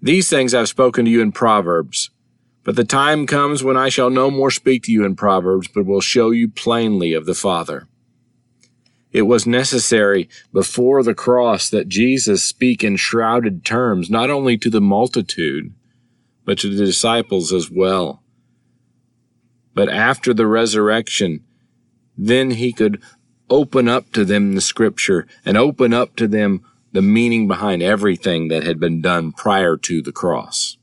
These 0.00 0.30
things 0.30 0.54
I've 0.54 0.68
spoken 0.68 1.04
to 1.06 1.10
you 1.10 1.20
in 1.20 1.32
Proverbs. 1.32 2.10
But 2.62 2.76
the 2.76 2.84
time 2.84 3.26
comes 3.26 3.62
when 3.62 3.76
I 3.76 3.90
shall 3.90 4.08
no 4.08 4.30
more 4.30 4.50
speak 4.50 4.84
to 4.84 4.92
you 4.92 5.04
in 5.04 5.16
Proverbs, 5.16 5.68
but 5.68 5.84
will 5.84 6.00
show 6.00 6.30
you 6.30 6.48
plainly 6.48 7.12
of 7.12 7.26
the 7.26 7.34
Father. 7.34 7.88
It 9.14 9.22
was 9.22 9.46
necessary 9.46 10.28
before 10.52 11.04
the 11.04 11.14
cross 11.14 11.70
that 11.70 11.88
Jesus 11.88 12.42
speak 12.42 12.82
in 12.82 12.96
shrouded 12.96 13.64
terms, 13.64 14.10
not 14.10 14.28
only 14.28 14.58
to 14.58 14.68
the 14.68 14.80
multitude, 14.80 15.72
but 16.44 16.58
to 16.58 16.68
the 16.68 16.84
disciples 16.84 17.52
as 17.52 17.70
well. 17.70 18.24
But 19.72 19.88
after 19.88 20.34
the 20.34 20.48
resurrection, 20.48 21.44
then 22.18 22.50
he 22.52 22.72
could 22.72 23.00
open 23.48 23.88
up 23.88 24.10
to 24.14 24.24
them 24.24 24.56
the 24.56 24.60
scripture 24.60 25.28
and 25.44 25.56
open 25.56 25.94
up 25.94 26.16
to 26.16 26.26
them 26.26 26.64
the 26.90 27.02
meaning 27.02 27.46
behind 27.46 27.84
everything 27.84 28.48
that 28.48 28.64
had 28.64 28.80
been 28.80 29.00
done 29.00 29.30
prior 29.30 29.76
to 29.76 30.02
the 30.02 30.12
cross. 30.12 30.76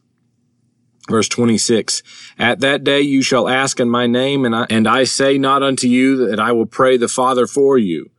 Verse 1.10 1.28
26, 1.28 2.02
At 2.40 2.62
that 2.62 2.86
day 2.86 3.02
you 3.02 3.22
shall 3.22 3.50
ask 3.50 3.82
in 3.82 3.90
my 3.90 4.08
name, 4.08 4.46
and 4.46 4.56
I, 4.56 4.68
and 4.70 4.88
I 4.88 5.04
say 5.04 5.38
not 5.38 5.64
unto 5.64 5.88
you 5.88 6.28
that 6.28 6.40
I 6.40 6.54
will 6.54 6.66
pray 6.66 6.96
the 6.96 7.10
Father 7.10 7.46
for 7.46 7.78
you. 7.78 8.10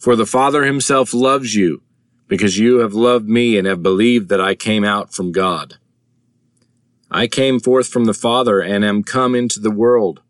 For 0.00 0.16
the 0.16 0.24
Father 0.24 0.64
himself 0.64 1.12
loves 1.12 1.54
you, 1.54 1.82
because 2.26 2.56
you 2.56 2.78
have 2.78 2.94
loved 2.94 3.28
me 3.28 3.58
and 3.58 3.66
have 3.66 3.82
believed 3.82 4.30
that 4.30 4.40
I 4.40 4.54
came 4.54 4.82
out 4.82 5.12
from 5.12 5.30
God. 5.30 5.76
I 7.10 7.26
came 7.26 7.60
forth 7.60 7.88
from 7.88 8.06
the 8.06 8.14
Father 8.14 8.60
and 8.60 8.82
am 8.82 9.02
come 9.02 9.34
into 9.34 9.60
the 9.60 9.70
world. 9.70 10.22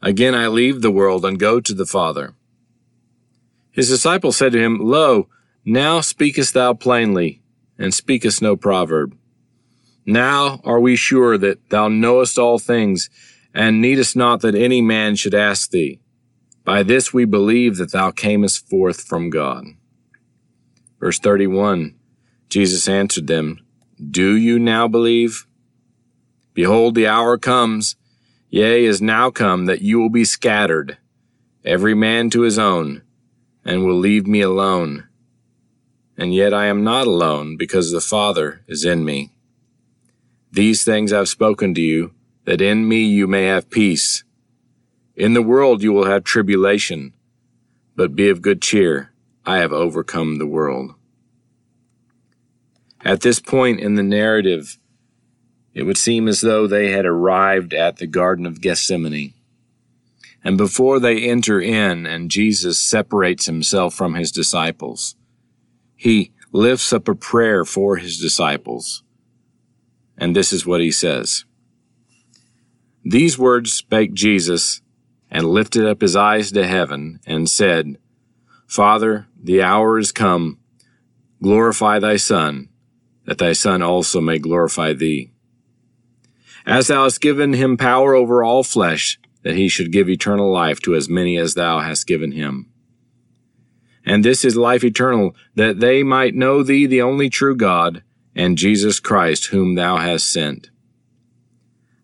Again 0.00 0.36
I 0.36 0.46
leave 0.46 0.82
the 0.82 0.90
world 0.92 1.24
and 1.24 1.36
go 1.36 1.58
to 1.58 1.74
the 1.74 1.86
Father. 1.86 2.34
His 3.72 3.88
disciples 3.88 4.36
said 4.36 4.52
to 4.52 4.62
him, 4.62 4.78
Lo, 4.78 5.28
now 5.64 6.00
speakest 6.00 6.54
thou 6.54 6.72
plainly, 6.72 7.42
and 7.76 7.92
speakest 7.92 8.40
no 8.40 8.54
proverb. 8.54 9.16
Now 10.06 10.60
are 10.62 10.78
we 10.78 10.94
sure 10.94 11.36
that 11.38 11.70
thou 11.70 11.88
knowest 11.88 12.38
all 12.38 12.60
things, 12.60 13.10
and 13.52 13.80
needest 13.80 14.14
not 14.14 14.42
that 14.42 14.54
any 14.54 14.80
man 14.80 15.16
should 15.16 15.34
ask 15.34 15.70
thee. 15.70 16.01
By 16.64 16.82
this 16.82 17.12
we 17.12 17.24
believe 17.24 17.76
that 17.76 17.92
thou 17.92 18.10
camest 18.10 18.68
forth 18.68 19.02
from 19.02 19.30
God. 19.30 19.64
Verse 21.00 21.18
31 21.18 21.96
Jesus 22.48 22.88
answered 22.88 23.26
them, 23.26 23.58
Do 23.98 24.36
you 24.36 24.58
now 24.58 24.86
believe? 24.86 25.46
Behold, 26.54 26.94
the 26.94 27.06
hour 27.06 27.38
comes 27.38 27.96
yea, 28.52 28.84
is 28.84 29.00
now 29.00 29.30
come, 29.30 29.64
that 29.64 29.80
you 29.80 29.98
will 29.98 30.10
be 30.10 30.26
scattered, 30.26 30.98
every 31.64 31.94
man 31.94 32.28
to 32.28 32.42
his 32.42 32.58
own, 32.58 33.02
and 33.64 33.84
will 33.84 33.98
leave 33.98 34.26
me 34.26 34.42
alone. 34.42 35.08
And 36.18 36.34
yet 36.34 36.52
I 36.52 36.66
am 36.66 36.84
not 36.84 37.06
alone, 37.06 37.56
because 37.56 37.90
the 37.90 38.00
Father 38.02 38.60
is 38.68 38.84
in 38.84 39.06
me. 39.06 39.32
These 40.52 40.84
things 40.84 41.14
I've 41.14 41.30
spoken 41.30 41.74
to 41.74 41.80
you, 41.80 42.12
that 42.44 42.60
in 42.60 42.86
me 42.86 43.02
you 43.04 43.26
may 43.26 43.44
have 43.46 43.70
peace. 43.70 44.22
In 45.14 45.34
the 45.34 45.42
world 45.42 45.82
you 45.82 45.92
will 45.92 46.06
have 46.06 46.24
tribulation, 46.24 47.12
but 47.94 48.16
be 48.16 48.28
of 48.28 48.42
good 48.42 48.62
cheer. 48.62 49.12
I 49.44 49.58
have 49.58 49.72
overcome 49.72 50.38
the 50.38 50.46
world. 50.46 50.94
At 53.04 53.20
this 53.20 53.40
point 53.40 53.80
in 53.80 53.96
the 53.96 54.02
narrative, 54.02 54.78
it 55.74 55.82
would 55.82 55.98
seem 55.98 56.28
as 56.28 56.40
though 56.40 56.66
they 56.66 56.90
had 56.90 57.04
arrived 57.04 57.74
at 57.74 57.96
the 57.96 58.06
Garden 58.06 58.46
of 58.46 58.60
Gethsemane. 58.60 59.34
And 60.44 60.56
before 60.56 60.98
they 60.98 61.28
enter 61.28 61.60
in 61.60 62.06
and 62.06 62.30
Jesus 62.30 62.78
separates 62.78 63.46
himself 63.46 63.94
from 63.94 64.14
his 64.14 64.32
disciples, 64.32 65.16
he 65.94 66.32
lifts 66.52 66.92
up 66.92 67.08
a 67.08 67.14
prayer 67.14 67.64
for 67.64 67.96
his 67.96 68.18
disciples. 68.18 69.02
And 70.16 70.34
this 70.34 70.52
is 70.52 70.66
what 70.66 70.80
he 70.80 70.90
says. 70.90 71.44
These 73.04 73.38
words 73.38 73.72
spake 73.72 74.14
Jesus 74.14 74.80
and 75.32 75.46
lifted 75.46 75.84
up 75.84 76.00
his 76.00 76.14
eyes 76.14 76.52
to 76.52 76.64
heaven 76.64 77.18
and 77.26 77.50
said, 77.50 77.96
Father, 78.68 79.26
the 79.42 79.60
hour 79.60 79.98
is 79.98 80.12
come. 80.12 80.60
Glorify 81.42 81.98
thy 81.98 82.16
Son, 82.16 82.68
that 83.24 83.38
thy 83.38 83.52
Son 83.52 83.82
also 83.82 84.20
may 84.20 84.38
glorify 84.38 84.92
thee 84.92 85.32
as 86.66 86.88
thou 86.88 87.04
hast 87.04 87.20
given 87.20 87.52
him 87.52 87.76
power 87.76 88.14
over 88.14 88.42
all 88.42 88.62
flesh, 88.62 89.18
that 89.42 89.56
he 89.56 89.68
should 89.68 89.92
give 89.92 90.08
eternal 90.08 90.52
life 90.52 90.80
to 90.80 90.94
as 90.94 91.08
many 91.08 91.36
as 91.36 91.54
thou 91.54 91.80
hast 91.80 92.06
given 92.06 92.32
him. 92.32 92.70
And 94.04 94.24
this 94.24 94.44
is 94.44 94.56
life 94.56 94.84
eternal, 94.84 95.34
that 95.54 95.80
they 95.80 96.02
might 96.02 96.34
know 96.34 96.62
thee, 96.62 96.86
the 96.86 97.02
only 97.02 97.30
true 97.30 97.56
God, 97.56 98.02
and 98.34 98.58
Jesus 98.58 99.00
Christ, 99.00 99.46
whom 99.46 99.74
thou 99.74 99.98
hast 99.98 100.32
sent. 100.32 100.70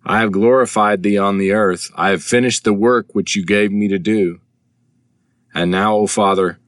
I 0.08 0.20
have 0.20 0.32
glorified 0.32 1.02
thee 1.02 1.18
on 1.18 1.36
the 1.36 1.52
earth. 1.52 1.90
I 1.94 2.08
have 2.08 2.22
finished 2.22 2.64
the 2.64 2.72
work 2.72 3.14
which 3.14 3.36
you 3.36 3.44
gave 3.44 3.70
me 3.70 3.88
to 3.88 3.98
do. 3.98 4.40
And 5.54 5.70
now, 5.70 5.96
O 5.96 6.06
Father, 6.06 6.58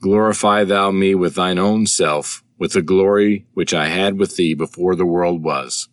glorify 0.00 0.64
thou 0.64 0.90
me 0.90 1.14
with 1.14 1.34
thine 1.34 1.58
own 1.58 1.86
self, 1.86 2.42
with 2.58 2.72
the 2.72 2.80
glory 2.80 3.44
which 3.52 3.74
I 3.74 3.88
had 3.88 4.18
with 4.18 4.36
thee 4.36 4.54
before 4.54 4.96
the 4.96 5.04
world 5.04 5.44
was. 5.44 5.90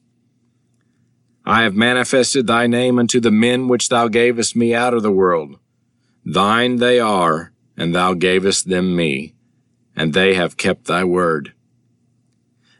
I 1.45 1.63
have 1.63 1.75
manifested 1.75 2.47
thy 2.47 2.67
name 2.67 2.97
unto 2.99 3.19
the 3.19 3.31
men 3.31 3.67
which 3.67 3.89
thou 3.89 4.07
gavest 4.07 4.55
me 4.55 4.73
out 4.73 4.93
of 4.93 5.03
the 5.03 5.11
world. 5.11 5.59
Thine 6.23 6.77
they 6.77 7.01
are, 7.01 7.51
and 7.75 7.93
thou 7.93 8.13
gavest 8.13 8.69
them 8.69 8.95
me, 8.95 9.35
and 9.93 10.13
they 10.13 10.35
have 10.35 10.55
kept 10.55 10.85
thy 10.85 11.03
word. 11.03 11.53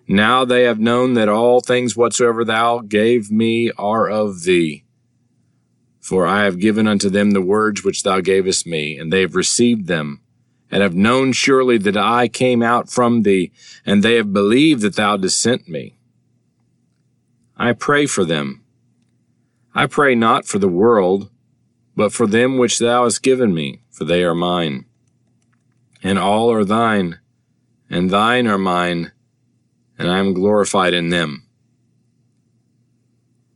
Now 0.08 0.46
they 0.46 0.64
have 0.64 0.80
known 0.80 1.16
that 1.16 1.28
all 1.28 1.60
things 1.60 1.98
whatsoever 1.98 2.46
thou 2.46 2.80
gave 2.80 3.30
me 3.30 3.72
are 3.78 4.10
of 4.10 4.44
thee. 4.44 4.86
For 6.00 6.26
I 6.26 6.46
have 6.46 6.60
given 6.60 6.88
unto 6.88 7.10
them 7.10 7.32
the 7.32 7.42
words 7.42 7.84
which 7.84 8.04
thou 8.04 8.22
gavest 8.22 8.66
me, 8.66 8.98
and 8.98 9.12
they 9.12 9.22
have 9.22 9.36
received 9.36 9.88
them, 9.88 10.22
and 10.72 10.82
have 10.82 10.96
known 10.96 11.34
surely 11.34 11.78
that 11.80 11.98
I 11.98 12.30
came 12.30 12.64
out 12.64 12.90
from 12.90 13.24
thee, 13.24 13.52
and 13.86 14.02
they 14.02 14.16
have 14.16 14.32
believed 14.32 14.82
that 14.84 14.96
thou 14.96 15.18
didst 15.18 15.42
sent 15.42 15.68
me. 15.68 15.98
I 17.58 17.74
pray 17.74 18.06
for 18.06 18.24
them. 18.24 18.64
I 19.76 19.88
pray 19.88 20.16
not 20.16 20.46
for 20.46 20.60
the 20.60 20.70
world, 20.70 21.30
but 21.98 22.14
for 22.14 22.28
them 22.28 22.58
which 22.58 22.80
thou 22.80 23.04
hast 23.04 23.22
given 23.22 23.54
me, 23.54 23.82
for 23.92 24.06
they 24.06 24.24
are 24.24 24.36
mine. 24.36 24.86
And 26.02 26.18
all 26.18 26.50
are 26.50 26.64
thine, 26.64 27.20
and 27.90 28.10
thine 28.10 28.48
are 28.48 28.58
mine, 28.58 29.12
and 29.98 30.10
I 30.10 30.20
am 30.20 30.34
glorified 30.34 30.94
in 30.94 31.10
them. 31.10 31.48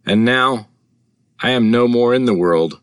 And 0.05 0.25
now 0.25 0.67
I 1.39 1.51
am 1.51 1.71
no 1.71 1.87
more 1.87 2.13
in 2.13 2.25
the 2.25 2.33
world, 2.33 2.81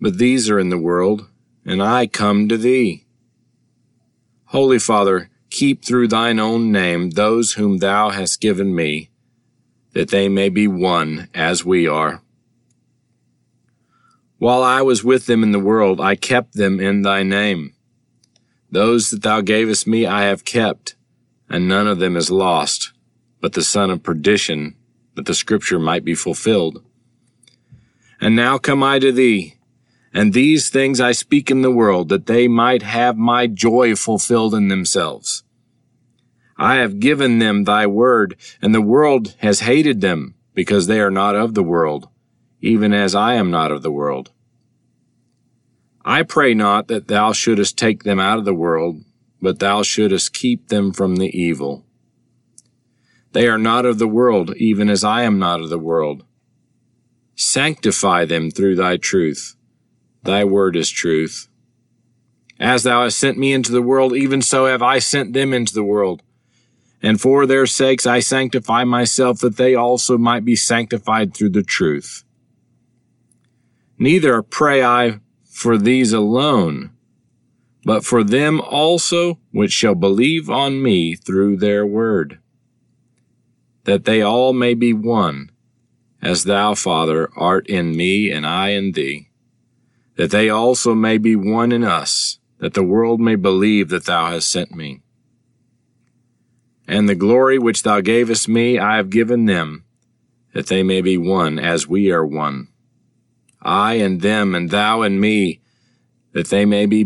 but 0.00 0.18
these 0.18 0.48
are 0.50 0.58
in 0.58 0.68
the 0.68 0.78
world, 0.78 1.28
and 1.64 1.82
I 1.82 2.06
come 2.06 2.48
to 2.48 2.56
thee. 2.56 3.04
Holy 4.46 4.78
Father, 4.78 5.30
keep 5.50 5.84
through 5.84 6.08
thine 6.08 6.38
own 6.38 6.72
name 6.72 7.10
those 7.10 7.54
whom 7.54 7.78
thou 7.78 8.10
hast 8.10 8.40
given 8.40 8.74
me, 8.74 9.10
that 9.92 10.08
they 10.08 10.28
may 10.28 10.48
be 10.48 10.66
one 10.66 11.28
as 11.34 11.64
we 11.64 11.86
are. 11.86 12.22
While 14.38 14.62
I 14.62 14.82
was 14.82 15.02
with 15.02 15.26
them 15.26 15.42
in 15.42 15.52
the 15.52 15.58
world, 15.58 16.00
I 16.00 16.14
kept 16.14 16.54
them 16.54 16.78
in 16.78 17.02
thy 17.02 17.22
name. 17.22 17.74
Those 18.70 19.10
that 19.10 19.22
thou 19.22 19.40
gavest 19.40 19.86
me 19.86 20.06
I 20.06 20.24
have 20.24 20.44
kept, 20.44 20.94
and 21.48 21.68
none 21.68 21.86
of 21.86 21.98
them 21.98 22.16
is 22.16 22.30
lost, 22.30 22.92
but 23.40 23.52
the 23.52 23.62
son 23.62 23.90
of 23.90 24.02
perdition, 24.02 24.76
that 25.14 25.26
the 25.26 25.34
scripture 25.34 25.78
might 25.78 26.04
be 26.04 26.14
fulfilled. 26.14 26.84
And 28.20 28.34
now 28.34 28.58
come 28.58 28.82
I 28.82 28.98
to 28.98 29.12
thee, 29.12 29.56
and 30.12 30.32
these 30.32 30.70
things 30.70 31.00
I 31.00 31.12
speak 31.12 31.50
in 31.50 31.62
the 31.62 31.70
world, 31.70 32.08
that 32.08 32.26
they 32.26 32.48
might 32.48 32.82
have 32.82 33.16
my 33.16 33.46
joy 33.46 33.94
fulfilled 33.94 34.54
in 34.54 34.68
themselves. 34.68 35.44
I 36.56 36.76
have 36.76 36.98
given 36.98 37.38
them 37.38 37.64
thy 37.64 37.86
word, 37.86 38.36
and 38.60 38.74
the 38.74 38.80
world 38.80 39.34
has 39.38 39.60
hated 39.60 40.00
them, 40.00 40.34
because 40.54 40.86
they 40.86 41.00
are 41.00 41.10
not 41.10 41.36
of 41.36 41.54
the 41.54 41.62
world, 41.62 42.08
even 42.60 42.92
as 42.92 43.14
I 43.14 43.34
am 43.34 43.50
not 43.50 43.70
of 43.70 43.82
the 43.82 43.92
world. 43.92 44.32
I 46.04 46.22
pray 46.22 46.54
not 46.54 46.88
that 46.88 47.06
thou 47.06 47.32
shouldest 47.32 47.76
take 47.76 48.02
them 48.02 48.18
out 48.18 48.38
of 48.38 48.44
the 48.44 48.54
world, 48.54 49.04
but 49.40 49.58
thou 49.58 49.82
shouldest 49.82 50.34
keep 50.34 50.68
them 50.68 50.92
from 50.92 51.16
the 51.16 51.28
evil. 51.38 51.84
They 53.32 53.46
are 53.46 53.58
not 53.58 53.84
of 53.84 53.98
the 53.98 54.08
world, 54.08 54.54
even 54.56 54.88
as 54.88 55.04
I 55.04 55.22
am 55.22 55.38
not 55.38 55.60
of 55.60 55.68
the 55.68 55.78
world. 55.78 56.24
Sanctify 57.36 58.24
them 58.24 58.50
through 58.50 58.76
thy 58.76 58.96
truth. 58.96 59.54
Thy 60.22 60.44
word 60.44 60.76
is 60.76 60.90
truth. 60.90 61.48
As 62.58 62.82
thou 62.82 63.04
hast 63.04 63.18
sent 63.18 63.38
me 63.38 63.52
into 63.52 63.70
the 63.70 63.82
world, 63.82 64.16
even 64.16 64.42
so 64.42 64.66
have 64.66 64.82
I 64.82 64.98
sent 64.98 65.32
them 65.32 65.52
into 65.52 65.72
the 65.72 65.84
world. 65.84 66.22
And 67.00 67.20
for 67.20 67.46
their 67.46 67.66
sakes 67.66 68.06
I 68.06 68.18
sanctify 68.18 68.82
myself, 68.82 69.38
that 69.40 69.56
they 69.56 69.76
also 69.76 70.18
might 70.18 70.44
be 70.44 70.56
sanctified 70.56 71.32
through 71.32 71.50
the 71.50 71.62
truth. 71.62 72.24
Neither 73.98 74.42
pray 74.42 74.82
I 74.82 75.20
for 75.48 75.78
these 75.78 76.12
alone, 76.12 76.90
but 77.84 78.04
for 78.04 78.24
them 78.24 78.60
also 78.60 79.38
which 79.52 79.72
shall 79.72 79.94
believe 79.94 80.50
on 80.50 80.82
me 80.82 81.14
through 81.14 81.56
their 81.56 81.86
word, 81.86 82.38
that 83.84 84.04
they 84.04 84.20
all 84.20 84.52
may 84.52 84.74
be 84.74 84.92
one, 84.92 85.50
as 86.20 86.44
thou, 86.44 86.74
Father, 86.74 87.30
art 87.36 87.66
in 87.68 87.96
me 87.96 88.30
and 88.30 88.46
I 88.46 88.70
in 88.70 88.92
thee, 88.92 89.28
that 90.16 90.30
they 90.30 90.50
also 90.50 90.94
may 90.94 91.16
be 91.16 91.36
one 91.36 91.72
in 91.72 91.84
us, 91.84 92.38
that 92.58 92.74
the 92.74 92.82
world 92.82 93.20
may 93.20 93.36
believe 93.36 93.88
that 93.88 94.06
thou 94.06 94.30
hast 94.30 94.50
sent 94.50 94.74
me. 94.74 95.00
And 96.88 97.08
the 97.08 97.14
glory 97.14 97.58
which 97.58 97.82
thou 97.82 98.00
gavest 98.00 98.48
me 98.48 98.78
I 98.78 98.96
have 98.96 99.10
given 99.10 99.44
them, 99.46 99.84
that 100.54 100.66
they 100.66 100.82
may 100.82 101.00
be 101.00 101.16
one 101.16 101.58
as 101.58 101.86
we 101.86 102.10
are 102.10 102.26
one. 102.26 102.68
I 103.62 103.94
and 103.94 104.20
them, 104.20 104.54
and 104.54 104.70
thou 104.70 105.02
and 105.02 105.20
me, 105.20 105.60
that 106.32 106.48
they 106.48 106.64
may 106.64 106.86
be 106.86 107.04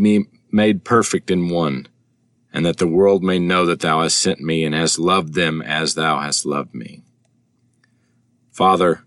made 0.53 0.85
perfect 0.85 1.31
in 1.31 1.49
one, 1.49 1.89
and 2.53 2.67
that 2.67 2.77
the 2.77 2.87
world 2.87 3.25
may 3.25 3.39
know 3.39 3.65
that 3.67 3.81
thou 3.81 4.03
hast 4.03 4.19
sent 4.19 4.41
me 4.41 4.63
and 4.65 4.75
hast 4.75 4.99
loved 4.99 5.35
them 5.35 5.63
as 5.63 5.95
thou 5.95 6.21
hast 6.21 6.45
loved 6.45 6.75
me. 6.75 7.03
Father, 8.51 9.05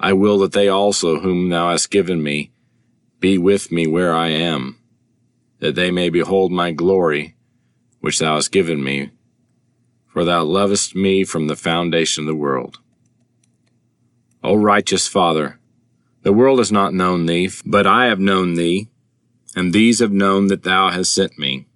I 0.00 0.14
will 0.14 0.38
that 0.38 0.52
they 0.52 0.68
also, 0.68 1.20
whom 1.20 1.50
thou 1.50 1.70
hast 1.70 1.90
given 1.90 2.22
me, 2.22 2.50
be 3.20 3.38
with 3.38 3.70
me 3.70 3.86
where 3.86 4.14
I 4.14 4.28
am, 4.28 4.78
that 5.58 5.74
they 5.74 5.90
may 5.90 6.08
behold 6.08 6.50
my 6.52 6.72
glory, 6.72 7.36
which 8.00 8.18
thou 8.18 8.34
hast 8.34 8.52
given 8.52 8.82
me, 8.82 9.10
for 10.06 10.24
thou 10.24 10.44
lovest 10.44 10.94
me 10.94 11.24
from 11.24 11.46
the 11.46 11.56
foundation 11.56 12.24
of 12.24 12.28
the 12.28 12.34
world. 12.34 12.78
O 14.42 14.54
righteous 14.54 15.06
Father, 15.06 15.58
the 16.22 16.32
world 16.32 16.58
has 16.58 16.72
not 16.72 16.94
known 16.94 17.26
thee, 17.26 17.50
but 17.64 17.86
I 17.86 18.06
have 18.06 18.20
known 18.20 18.54
thee, 18.54 18.88
and 19.56 19.72
these 19.72 20.00
have 20.00 20.12
known 20.12 20.48
that 20.48 20.62
thou 20.62 20.90
hast 20.90 21.12
sent 21.12 21.38
me. 21.38 21.66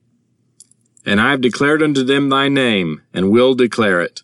And 1.07 1.19
I 1.19 1.31
have 1.31 1.40
declared 1.40 1.83
unto 1.83 2.05
them 2.05 2.29
thy 2.29 2.49
name, 2.49 3.03
and 3.14 3.31
will 3.31 3.55
declare 3.55 4.03
it, 4.03 4.23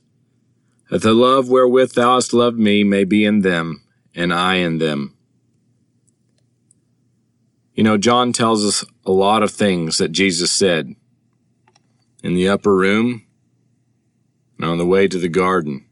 that 0.90 1.00
the 1.00 1.14
love 1.14 1.48
wherewith 1.48 1.94
thou 1.94 2.14
hast 2.14 2.34
loved 2.34 2.58
me 2.58 2.84
may 2.84 3.04
be 3.04 3.24
in 3.24 3.40
them, 3.40 3.82
and 4.14 4.32
I 4.32 4.56
in 4.56 4.76
them. 4.76 5.14
You 7.74 7.82
know, 7.82 7.96
John 7.96 8.32
tells 8.32 8.64
us 8.64 8.84
a 9.04 9.10
lot 9.10 9.42
of 9.42 9.50
things 9.50 9.98
that 9.98 10.12
Jesus 10.12 10.52
said 10.52 10.94
in 12.22 12.34
the 12.34 12.48
upper 12.48 12.76
room 12.76 13.24
and 14.56 14.66
on 14.66 14.78
the 14.78 14.86
way 14.86 15.08
to 15.08 15.18
the 15.18 15.28
garden. 15.28 15.86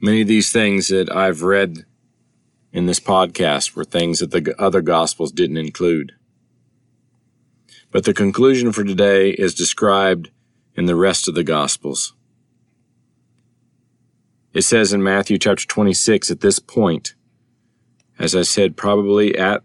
Many 0.00 0.22
of 0.22 0.28
these 0.28 0.52
things 0.52 0.88
that 0.88 1.10
I've 1.10 1.42
read 1.42 1.84
in 2.72 2.86
this 2.86 3.00
podcast 3.00 3.74
were 3.74 3.84
things 3.84 4.18
that 4.18 4.30
the 4.30 4.54
other 4.60 4.80
Gospels 4.80 5.32
didn't 5.32 5.56
include. 5.56 6.12
But 7.90 8.04
the 8.04 8.14
conclusion 8.14 8.72
for 8.72 8.84
today 8.84 9.30
is 9.30 9.54
described 9.54 10.30
in 10.74 10.86
the 10.86 10.96
rest 10.96 11.28
of 11.28 11.34
the 11.34 11.44
Gospels. 11.44 12.14
It 14.52 14.62
says 14.62 14.92
in 14.92 15.02
Matthew 15.02 15.38
chapter 15.38 15.66
26 15.66 16.30
at 16.30 16.40
this 16.40 16.58
point, 16.58 17.14
as 18.18 18.34
I 18.34 18.42
said, 18.42 18.76
probably 18.76 19.36
at 19.36 19.62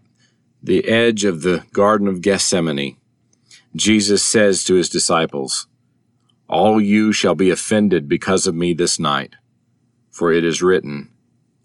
the 0.62 0.86
edge 0.88 1.24
of 1.24 1.42
the 1.42 1.64
Garden 1.72 2.08
of 2.08 2.22
Gethsemane, 2.22 2.96
Jesus 3.76 4.22
says 4.22 4.64
to 4.64 4.74
his 4.74 4.88
disciples, 4.88 5.66
All 6.48 6.80
you 6.80 7.12
shall 7.12 7.34
be 7.34 7.50
offended 7.50 8.08
because 8.08 8.46
of 8.46 8.54
me 8.54 8.72
this 8.72 8.98
night, 8.98 9.34
for 10.10 10.32
it 10.32 10.44
is 10.44 10.62
written, 10.62 11.10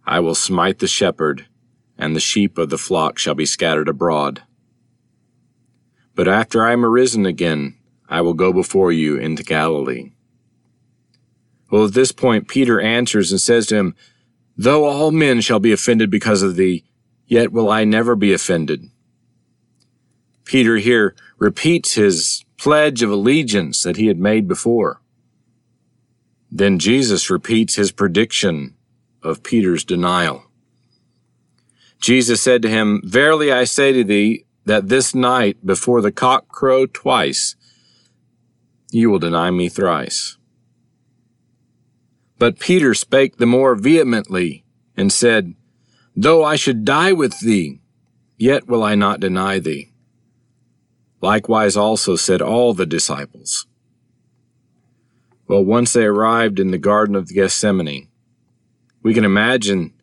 I 0.05 0.19
will 0.19 0.35
smite 0.35 0.79
the 0.79 0.88
shepherd, 0.88 1.47
and 1.97 2.15
the 2.15 2.19
sheep 2.19 2.57
of 2.57 2.69
the 2.69 2.77
flock 2.77 3.17
shall 3.17 3.35
be 3.35 3.45
scattered 3.45 3.88
abroad. 3.88 4.43
But 6.15 6.27
after 6.27 6.65
I 6.65 6.73
am 6.73 6.85
arisen 6.85 7.25
again, 7.25 7.77
I 8.09 8.21
will 8.21 8.33
go 8.33 8.51
before 8.51 8.91
you 8.91 9.17
into 9.17 9.43
Galilee. 9.43 10.12
Well, 11.69 11.85
at 11.85 11.93
this 11.93 12.12
point, 12.12 12.47
Peter 12.47 12.81
answers 12.81 13.31
and 13.31 13.39
says 13.39 13.67
to 13.67 13.75
him, 13.75 13.95
Though 14.57 14.85
all 14.85 15.12
men 15.12 15.41
shall 15.41 15.59
be 15.59 15.71
offended 15.71 16.09
because 16.09 16.41
of 16.41 16.55
thee, 16.55 16.83
yet 17.27 17.51
will 17.51 17.69
I 17.69 17.83
never 17.83 18.15
be 18.15 18.33
offended. 18.33 18.89
Peter 20.43 20.77
here 20.77 21.15
repeats 21.38 21.93
his 21.93 22.43
pledge 22.57 23.03
of 23.03 23.12
allegiance 23.12 23.83
that 23.83 23.97
he 23.97 24.07
had 24.07 24.19
made 24.19 24.47
before. 24.47 24.99
Then 26.51 26.79
Jesus 26.79 27.29
repeats 27.29 27.75
his 27.75 27.91
prediction 27.91 28.75
of 29.23 29.43
Peter's 29.43 29.84
denial. 29.84 30.45
Jesus 32.01 32.41
said 32.41 32.62
to 32.62 32.69
him, 32.69 33.01
Verily 33.03 33.51
I 33.51 33.65
say 33.65 33.91
to 33.91 34.03
thee, 34.03 34.45
that 34.69 34.88
this 34.88 35.15
night 35.15 35.65
before 35.65 35.99
the 35.99 36.12
cock 36.12 36.47
crow 36.47 36.86
twice, 36.86 37.55
you 38.91 39.10
will 39.10 39.17
deny 39.17 39.49
me 39.49 39.67
thrice. 39.67 40.38
But 42.38 42.60
Peter 42.60 42.93
spake 42.93 43.38
the 43.38 43.47
more 43.47 43.73
vehemently 43.73 44.63
and 44.95 45.12
said, 45.12 45.55
Though 46.15 46.43
I 46.43 46.55
should 46.55 46.86
die 46.86 47.13
with 47.13 47.39
thee, 47.39 47.82
yet 48.38 48.67
will 48.67 48.84
I 48.84 48.93
not 48.93 49.19
deny 49.19 49.58
thee. 49.58 49.91
Likewise 51.19 51.75
also 51.75 52.15
said 52.15 52.39
all 52.39 52.75
the 52.75 52.86
disciples. 52.86 53.65
Well, 55.47 55.65
once 55.65 55.93
they 55.93 56.05
arrived 56.05 56.60
in 56.60 56.69
the 56.69 56.77
Garden 56.77 57.15
of 57.15 57.29
Gethsemane, 57.29 58.09
we 59.01 59.13
can 59.13 59.25
imagine 59.25 59.93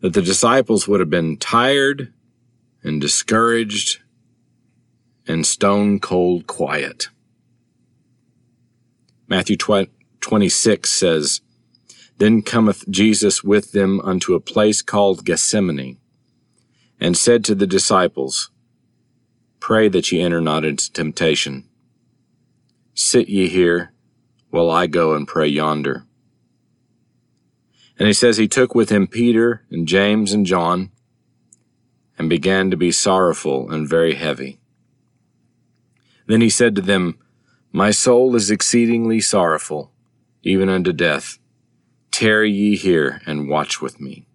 that 0.00 0.14
the 0.14 0.22
disciples 0.22 0.88
would 0.88 1.00
have 1.00 1.10
been 1.10 1.36
tired 1.36 2.12
and 2.82 3.00
discouraged 3.00 4.00
and 5.26 5.46
stone 5.46 6.00
cold 6.00 6.46
quiet. 6.46 7.08
Matthew 9.28 9.56
26 9.56 10.90
says, 10.90 11.40
Then 12.18 12.42
cometh 12.42 12.88
Jesus 12.88 13.44
with 13.44 13.72
them 13.72 14.00
unto 14.00 14.34
a 14.34 14.40
place 14.40 14.82
called 14.82 15.24
Gethsemane, 15.24 15.98
and 16.98 17.16
said 17.16 17.44
to 17.44 17.54
the 17.54 17.66
disciples, 17.66 18.50
Pray 19.60 19.88
that 19.88 20.10
ye 20.10 20.20
enter 20.20 20.40
not 20.40 20.64
into 20.64 20.92
temptation. 20.92 21.68
Sit 22.94 23.28
ye 23.28 23.48
here, 23.48 23.92
while 24.48 24.70
I 24.70 24.86
go 24.88 25.14
and 25.14 25.28
pray 25.28 25.46
yonder. 25.46 26.06
And 28.00 28.06
he 28.06 28.14
says 28.14 28.38
he 28.38 28.48
took 28.48 28.74
with 28.74 28.88
him 28.88 29.06
Peter 29.06 29.62
and 29.70 29.86
James 29.86 30.32
and 30.32 30.46
John, 30.46 30.90
and 32.16 32.30
began 32.30 32.70
to 32.70 32.76
be 32.76 32.90
sorrowful 32.90 33.70
and 33.70 33.86
very 33.86 34.14
heavy. 34.14 34.58
Then 36.26 36.40
he 36.40 36.48
said 36.48 36.74
to 36.76 36.80
them, 36.80 37.18
My 37.72 37.90
soul 37.90 38.34
is 38.36 38.50
exceedingly 38.50 39.20
sorrowful, 39.20 39.92
even 40.42 40.70
unto 40.70 40.94
death. 40.94 41.38
Tarry 42.10 42.50
ye 42.50 42.74
here 42.74 43.20
and 43.26 43.50
watch 43.50 43.82
with 43.82 44.00
me. 44.00 44.26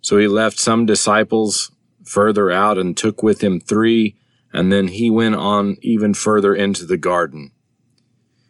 So 0.00 0.18
he 0.18 0.28
left 0.28 0.60
some 0.60 0.86
disciples 0.86 1.72
further 2.04 2.48
out 2.50 2.78
and 2.78 2.96
took 2.96 3.24
with 3.24 3.42
him 3.42 3.58
three, 3.58 4.16
and 4.52 4.72
then 4.72 4.86
he 4.86 5.10
went 5.10 5.34
on 5.34 5.78
even 5.82 6.14
further 6.14 6.54
into 6.54 6.84
the 6.84 6.96
garden. 6.96 7.50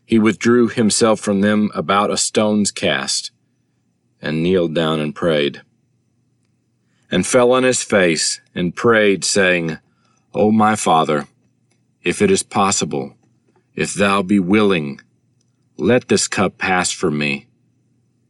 He 0.05 0.19
withdrew 0.19 0.69
himself 0.69 1.21
from 1.21 1.41
them 1.41 1.71
about 1.75 2.11
a 2.11 2.17
stone's 2.17 2.71
cast, 2.71 3.31
and 4.21 4.43
kneeled 4.43 4.75
down 4.75 5.01
and 5.01 5.15
prayed 5.15 5.63
and 7.13 7.27
fell 7.27 7.53
on 7.53 7.63
his 7.63 7.83
face 7.83 8.41
and 8.55 8.75
prayed, 8.75 9.23
saying, 9.23 9.79
O 10.35 10.51
my 10.51 10.75
Father, 10.75 11.29
if 12.03 12.23
it 12.23 12.31
is 12.31 12.43
possible, 12.43 13.15
if 13.75 13.93
thou 13.93 14.23
be 14.23 14.41
willing, 14.41 14.99
let 15.77 16.09
this 16.09 16.27
cup 16.27 16.57
pass 16.57 16.91
from 16.91 17.19
me. 17.19 17.49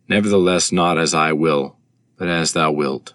Nevertheless, 0.08 0.72
not 0.72 0.98
as 0.98 1.14
I 1.14 1.32
will, 1.32 1.76
but 2.16 2.26
as 2.26 2.52
thou 2.52 2.72
wilt. 2.72 3.14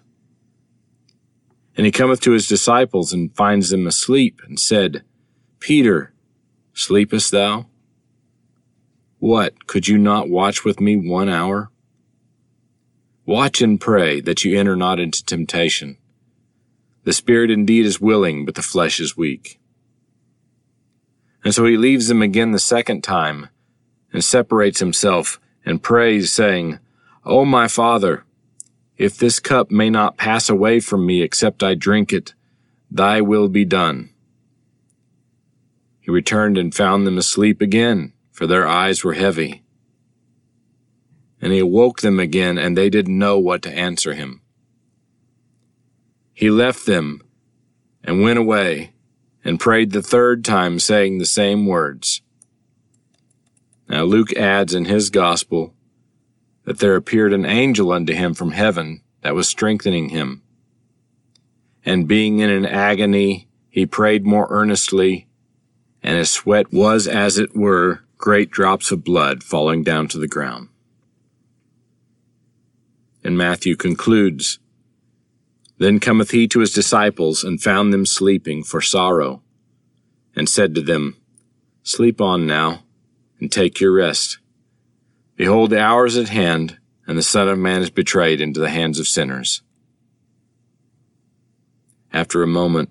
And 1.76 1.84
he 1.84 1.92
cometh 1.92 2.20
to 2.22 2.32
his 2.32 2.48
disciples 2.48 3.12
and 3.12 3.36
finds 3.36 3.68
them 3.68 3.86
asleep, 3.86 4.40
and 4.46 4.58
said, 4.58 5.04
Peter, 5.60 6.14
sleepest 6.72 7.30
thou? 7.30 7.66
What, 9.18 9.66
could 9.66 9.88
you 9.88 9.98
not 9.98 10.28
watch 10.28 10.64
with 10.64 10.80
me 10.80 10.96
one 10.96 11.28
hour? 11.28 11.70
Watch 13.26 13.60
and 13.60 13.80
pray 13.80 14.20
that 14.20 14.44
you 14.44 14.58
enter 14.58 14.76
not 14.76 15.00
into 15.00 15.24
temptation. 15.24 15.98
The 17.04 17.12
spirit 17.12 17.50
indeed 17.50 17.84
is 17.84 18.00
willing, 18.00 18.44
but 18.44 18.54
the 18.54 18.62
flesh 18.62 19.00
is 19.00 19.16
weak. 19.16 19.58
And 21.44 21.54
so 21.54 21.64
he 21.66 21.76
leaves 21.76 22.08
them 22.08 22.22
again 22.22 22.52
the 22.52 22.58
second 22.58 23.02
time 23.02 23.48
and 24.12 24.24
separates 24.24 24.80
himself 24.80 25.40
and 25.64 25.82
prays, 25.82 26.32
saying, 26.32 26.78
O 27.24 27.44
my 27.44 27.68
Father, 27.68 28.24
if 28.96 29.16
this 29.16 29.38
cup 29.40 29.70
may 29.70 29.90
not 29.90 30.16
pass 30.16 30.48
away 30.48 30.80
from 30.80 31.06
me 31.06 31.22
except 31.22 31.62
I 31.62 31.74
drink 31.74 32.12
it, 32.12 32.34
thy 32.90 33.20
will 33.20 33.48
be 33.48 33.64
done. 33.64 34.10
He 36.00 36.10
returned 36.10 36.56
and 36.56 36.74
found 36.74 37.06
them 37.06 37.18
asleep 37.18 37.60
again, 37.60 38.12
for 38.38 38.46
their 38.46 38.68
eyes 38.68 39.02
were 39.02 39.14
heavy. 39.14 39.64
And 41.40 41.52
he 41.52 41.58
awoke 41.58 42.02
them 42.02 42.20
again, 42.20 42.56
and 42.56 42.78
they 42.78 42.88
didn't 42.88 43.18
know 43.18 43.36
what 43.36 43.62
to 43.62 43.76
answer 43.76 44.14
him. 44.14 44.42
He 46.34 46.48
left 46.48 46.86
them 46.86 47.20
and 48.04 48.22
went 48.22 48.38
away 48.38 48.92
and 49.44 49.58
prayed 49.58 49.90
the 49.90 50.02
third 50.02 50.44
time, 50.44 50.78
saying 50.78 51.18
the 51.18 51.26
same 51.26 51.66
words. 51.66 52.22
Now 53.88 54.04
Luke 54.04 54.32
adds 54.34 54.72
in 54.72 54.84
his 54.84 55.10
gospel 55.10 55.74
that 56.62 56.78
there 56.78 56.94
appeared 56.94 57.32
an 57.32 57.44
angel 57.44 57.90
unto 57.90 58.12
him 58.12 58.34
from 58.34 58.52
heaven 58.52 59.02
that 59.22 59.34
was 59.34 59.48
strengthening 59.48 60.10
him. 60.10 60.42
And 61.84 62.06
being 62.06 62.38
in 62.38 62.50
an 62.50 62.66
agony, 62.66 63.48
he 63.68 63.84
prayed 63.84 64.24
more 64.24 64.46
earnestly, 64.48 65.26
and 66.04 66.16
his 66.16 66.30
sweat 66.30 66.72
was, 66.72 67.08
as 67.08 67.36
it 67.36 67.56
were, 67.56 68.04
great 68.18 68.50
drops 68.50 68.90
of 68.90 69.02
blood 69.02 69.42
falling 69.42 69.82
down 69.82 70.08
to 70.08 70.18
the 70.18 70.28
ground 70.28 70.68
and 73.28 73.36
Matthew 73.36 73.76
concludes 73.76 74.58
Then 75.78 76.00
cometh 76.00 76.30
he 76.30 76.48
to 76.48 76.60
his 76.60 76.72
disciples, 76.72 77.44
and 77.44 77.62
found 77.62 77.92
them 77.92 78.06
sleeping 78.06 78.64
for 78.64 78.80
sorrow, 78.80 79.42
and 80.34 80.48
said 80.48 80.74
to 80.74 80.80
them, 80.80 81.16
Sleep 81.82 82.20
on 82.20 82.46
now, 82.46 82.84
and 83.38 83.52
take 83.52 83.80
your 83.80 83.92
rest. 83.92 84.38
Behold, 85.36 85.70
the 85.70 85.80
hour 85.80 86.06
is 86.06 86.16
at 86.16 86.30
hand, 86.30 86.78
and 87.06 87.18
the 87.18 87.22
Son 87.22 87.48
of 87.48 87.58
Man 87.58 87.82
is 87.82 87.90
betrayed 87.90 88.40
into 88.40 88.60
the 88.60 88.70
hands 88.70 88.98
of 88.98 89.06
sinners. 89.06 89.62
After 92.12 92.42
a 92.42 92.46
moment, 92.46 92.90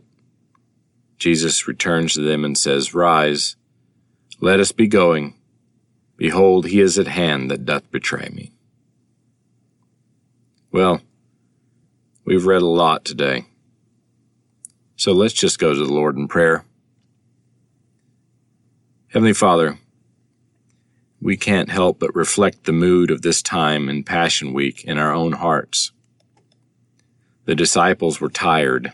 Jesus 1.18 1.68
returns 1.68 2.14
to 2.14 2.22
them 2.22 2.46
and 2.46 2.58
says, 2.58 2.94
Rise, 2.94 3.56
let 4.40 4.60
us 4.60 4.72
be 4.72 4.88
going. 4.88 5.36
Behold, 6.16 6.68
he 6.68 6.80
is 6.80 6.98
at 6.98 7.08
hand 7.08 7.52
that 7.52 7.66
doth 7.66 7.90
betray 7.92 8.30
me. 8.32 8.52
Well, 10.72 11.02
we've 12.26 12.46
read 12.46 12.62
a 12.62 12.68
lot 12.68 13.06
today. 13.06 13.46
So 14.96 15.12
let's 15.12 15.34
just 15.34 15.60
go 15.60 15.74
to 15.74 15.86
the 15.86 15.94
Lord 15.94 16.18
in 16.18 16.28
prayer. 16.28 16.66
Heavenly 19.10 19.34
Father, 19.34 19.80
we 21.22 21.38
can't 21.38 21.70
help 21.70 22.00
but 22.00 22.16
reflect 22.16 22.66
the 22.66 22.74
mood 22.74 23.10
of 23.10 23.22
this 23.22 23.42
time 23.42 23.90
in 23.90 24.04
Passion 24.04 24.54
Week 24.54 24.84
in 24.84 24.98
our 24.98 25.14
own 25.14 25.34
hearts. 25.34 25.92
The 27.46 27.56
disciples 27.56 28.20
were 28.20 28.30
tired. 28.30 28.92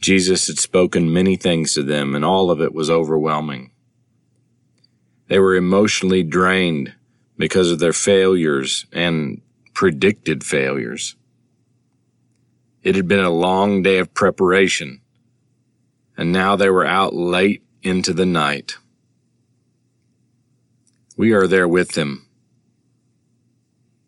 Jesus 0.00 0.46
had 0.46 0.58
spoken 0.58 1.12
many 1.12 1.36
things 1.36 1.74
to 1.74 1.82
them, 1.82 2.14
and 2.14 2.24
all 2.24 2.50
of 2.50 2.60
it 2.60 2.72
was 2.72 2.88
overwhelming. 2.88 3.72
They 5.30 5.38
were 5.38 5.54
emotionally 5.54 6.24
drained 6.24 6.92
because 7.38 7.70
of 7.70 7.78
their 7.78 7.92
failures 7.92 8.86
and 8.92 9.40
predicted 9.74 10.42
failures. 10.42 11.14
It 12.82 12.96
had 12.96 13.06
been 13.06 13.24
a 13.24 13.30
long 13.30 13.80
day 13.80 13.98
of 13.98 14.12
preparation, 14.12 15.00
and 16.16 16.32
now 16.32 16.56
they 16.56 16.68
were 16.68 16.84
out 16.84 17.14
late 17.14 17.62
into 17.80 18.12
the 18.12 18.26
night. 18.26 18.76
We 21.16 21.32
are 21.32 21.46
there 21.46 21.68
with 21.68 21.92
them. 21.92 22.26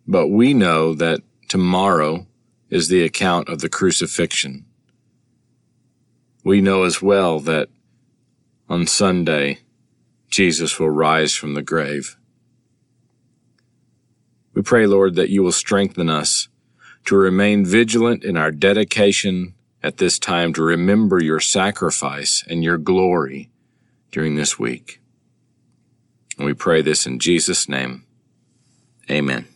But 0.08 0.26
we 0.26 0.54
know 0.54 0.92
that 0.92 1.20
tomorrow 1.46 2.26
is 2.68 2.88
the 2.88 3.04
account 3.04 3.48
of 3.48 3.60
the 3.60 3.68
crucifixion. 3.68 4.64
We 6.42 6.60
know 6.60 6.82
as 6.82 7.00
well 7.00 7.38
that 7.38 7.68
on 8.68 8.88
Sunday, 8.88 9.61
Jesus 10.32 10.80
will 10.80 10.90
rise 10.90 11.34
from 11.34 11.52
the 11.54 11.62
grave. 11.62 12.16
We 14.54 14.62
pray, 14.62 14.86
Lord, 14.86 15.14
that 15.14 15.28
you 15.28 15.42
will 15.42 15.52
strengthen 15.52 16.08
us 16.08 16.48
to 17.04 17.16
remain 17.16 17.66
vigilant 17.66 18.24
in 18.24 18.36
our 18.36 18.50
dedication 18.50 19.54
at 19.82 19.98
this 19.98 20.18
time 20.18 20.52
to 20.54 20.62
remember 20.62 21.22
your 21.22 21.40
sacrifice 21.40 22.44
and 22.48 22.64
your 22.64 22.78
glory 22.78 23.50
during 24.10 24.36
this 24.36 24.58
week. 24.58 25.00
And 26.38 26.46
we 26.46 26.54
pray 26.54 26.80
this 26.80 27.06
in 27.06 27.18
Jesus' 27.18 27.68
name. 27.68 28.06
Amen. 29.10 29.48